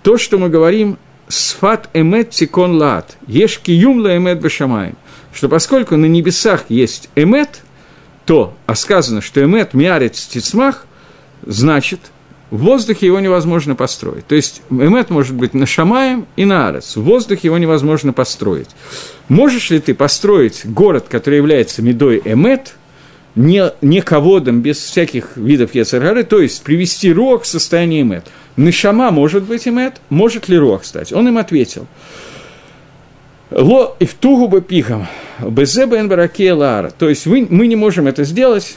[0.02, 0.98] то, что мы говорим,
[1.28, 4.94] сфат эмет тикон лаат, еш киюм ла эмет башамай,
[5.32, 7.62] что поскольку на небесах есть эмет,
[8.24, 10.86] то, а сказано, что эмет миарец тицмах–
[11.46, 12.00] значит,
[12.50, 14.26] в воздухе его невозможно построить.
[14.26, 16.96] То есть эмет может быть на Шамаем и на Арец.
[16.96, 18.70] В воздухе его невозможно построить.
[19.28, 22.74] Можешь ли ты построить город, который является медой эмет,
[23.36, 28.26] не, не ководом, без всяких видов Ецаргары, то есть привести рог в состояние эмет?
[28.56, 31.12] Нишама может быть эмет, может ли рог стать?
[31.12, 31.86] Он им ответил.
[33.50, 35.06] Ло и в тугу бы пихом,
[35.38, 36.90] безеба энбараке лара.
[36.90, 38.76] То есть вы, мы не можем это сделать,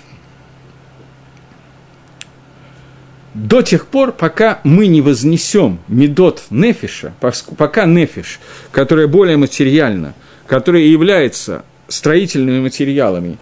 [3.33, 7.13] до тех пор, пока мы не вознесем медот нефиша,
[7.57, 8.39] пока нефиш,
[8.71, 10.13] которая более материальна,
[10.45, 13.37] которая является строительными материалами,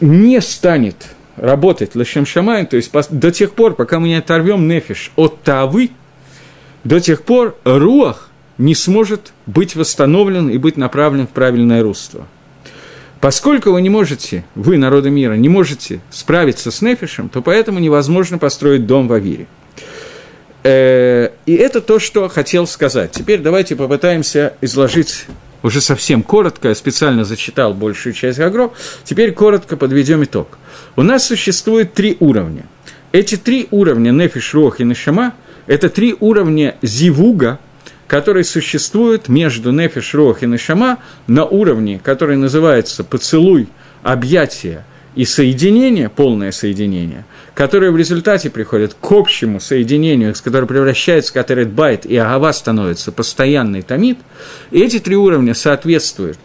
[0.00, 5.12] не станет работать лешем шамаем, то есть до тех пор, пока мы не оторвем нефиш
[5.16, 5.90] от тавы,
[6.84, 12.26] до тех пор руах не сможет быть восстановлен и быть направлен в правильное русло–
[13.20, 18.38] Поскольку вы не можете, вы, народы мира, не можете справиться с Нефишем, то поэтому невозможно
[18.38, 19.46] построить дом в Авире.
[20.62, 23.12] Э, и это то, что хотел сказать.
[23.12, 25.26] Теперь давайте попытаемся изложить
[25.66, 28.70] уже совсем коротко, я специально зачитал большую часть Гагро,
[29.02, 30.58] теперь коротко подведем итог.
[30.94, 32.66] У нас существует три уровня.
[33.10, 35.34] Эти три уровня, Нефиш, Рох и Нешама,
[35.66, 37.58] это три уровня Зивуга,
[38.06, 43.66] который существует между Нефиш, Рох и Нешама на уровне, который называется поцелуй,
[44.04, 44.84] объятие
[45.16, 47.24] и соединение, полное соединение,
[47.56, 53.12] которое в результате приходит к общему соединению, с которым превращается Катерет Байт, и Агава становится
[53.12, 54.18] постоянный томит,
[54.70, 56.38] эти три уровня соответствуют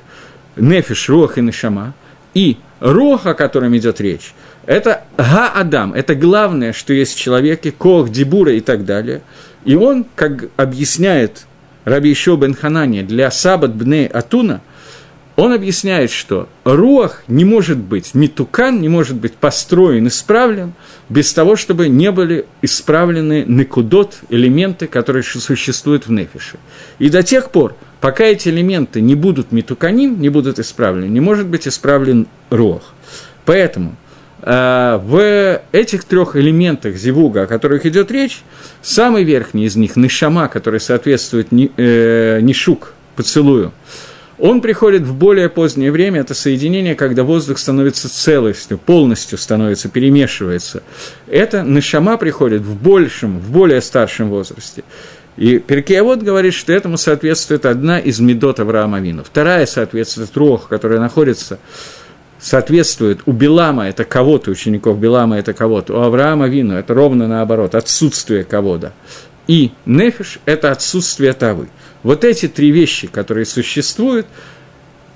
[0.56, 1.94] Нефиш, Рох и Нешама,
[2.34, 4.34] и Рох, о котором идет речь,
[4.66, 9.22] это Га-Адам, это главное, что есть в человеке, Кох, Дибура и так далее.
[9.66, 11.46] И он, как объясняет
[11.84, 14.62] Раби Ишо бен Ханани для Сабат бне Атуна,
[15.36, 20.74] он объясняет, что руах не может быть, митукан не может быть построен, исправлен,
[21.10, 26.58] без того, чтобы не были исправлены некудот, элементы, которые существуют в нефише.
[27.00, 31.48] И до тех пор, пока эти элементы не будут митуканим, не будут исправлены, не может
[31.48, 32.94] быть исправлен руах.
[33.46, 33.96] Поэтому
[34.44, 38.42] Э, в этих трех элементах зивуга, о которых идет речь,
[38.82, 43.72] самый верхний из них, нишама, который соответствует э, нишук, поцелую,
[44.42, 50.82] Он приходит в более позднее время, это соединение, когда воздух становится целостью, полностью становится, перемешивается.
[51.28, 54.84] Это Нашама приходит в большем, в более старшем возрасте.
[55.38, 59.24] И Перкеавод говорит, что этому соответствует одна из медот Авраама Вину.
[59.24, 61.60] Вторая соответствует Рох, которая находится
[62.40, 67.76] соответствует у Белама это кого-то, учеников Белама это кого-то, у Авраама Вину это ровно наоборот,
[67.76, 68.94] отсутствие кого-то.
[69.46, 71.68] И Нефиш– это отсутствие Тавы.
[72.04, 74.26] Вот эти три вещи, которые существуют,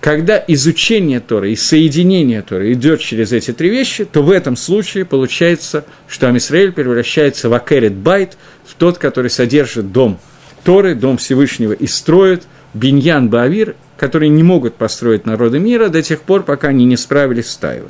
[0.02, 5.04] когда изучение Торы и соединение Торы идет через эти три вещи, то в этом случае
[5.04, 10.20] получается, что Амисраэль превращается в Акерет Байт, в тот, который содержит дом
[10.64, 12.44] Торы, дом Всевышнего, и строит
[12.76, 17.50] Биньян Баавир, которые не могут построить народы мира до тех пор, пока они не справились
[17.50, 17.90] с Тайвой.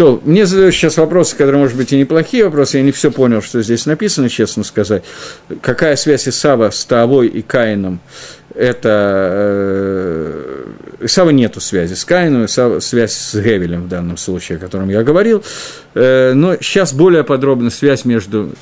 [0.00, 3.42] То мне задают сейчас вопросы, которые, может быть, и неплохие вопросы, я не все понял,
[3.42, 5.04] что здесь написано, честно сказать.
[5.60, 8.00] Какая связь Исава с Таавой и Каином?
[8.54, 8.88] Это...
[9.30, 10.64] Э,
[11.02, 15.02] Исава нету связи с Каином, Исава, связь с Гевелем в данном случае, о котором я
[15.02, 15.44] говорил.
[15.92, 18.52] Э, но сейчас более подробно связь между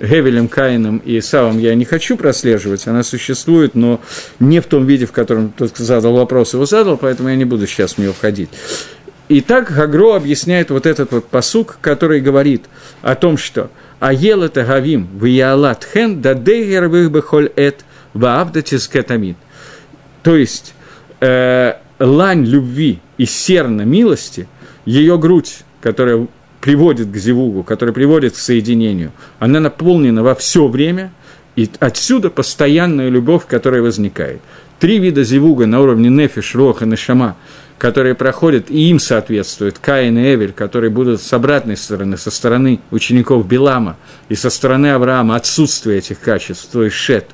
[0.00, 4.00] Гевелем, Каином и Исавом я не хочу прослеживать, она существует, но
[4.38, 7.66] не в том виде, в котором тот, задал вопрос, его задал, поэтому я не буду
[7.66, 8.50] сейчас в нее входить.
[9.28, 12.66] И так Гагро объясняет вот этот вот посук, который говорит
[13.02, 19.36] о том, что «Аел это гавим в яалат хен да дейгер бехоль эт ваавдатис кетамид».
[20.22, 20.74] То есть,
[21.20, 24.48] э, лань любви и серна милости,
[24.84, 26.28] ее грудь, которая
[26.60, 31.12] приводит к зевугу, которая приводит к соединению, она наполнена во все время,
[31.56, 34.40] и отсюда постоянная любовь, которая возникает.
[34.78, 37.36] Три вида зевуга на уровне нефиш, роха, нешама–
[37.78, 42.80] которые проходят, и им соответствуют Каин и Эвель, которые будут с обратной стороны, со стороны
[42.90, 43.96] учеников Билама
[44.28, 47.26] и со стороны Авраама, отсутствие этих качеств, то есть шет,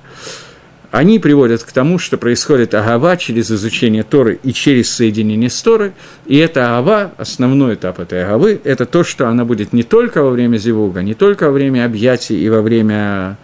[0.90, 5.92] они приводят к тому, что происходит агава через изучение Торы и через соединение с Торой,
[6.26, 10.30] и это агава, основной этап этой агавы, это то, что она будет не только во
[10.30, 13.38] время зевуга, не только во время объятий и во время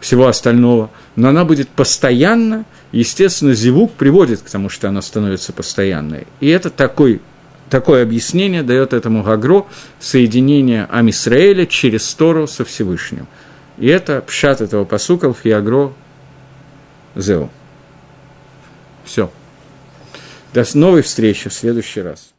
[0.00, 6.26] всего остального, но она будет постоянно– естественно, зевук приводит к тому, что она становится постоянной.
[6.40, 7.20] И это такой,
[7.70, 9.66] такое объяснение дает этому Гагро
[9.98, 13.26] соединение Амисраэля через Тору со Всевышним.
[13.78, 15.92] И это пшат этого посука в Ягро
[17.14, 17.48] Зео.
[19.04, 19.30] Все.
[20.52, 22.32] До новой встречи в следующий раз.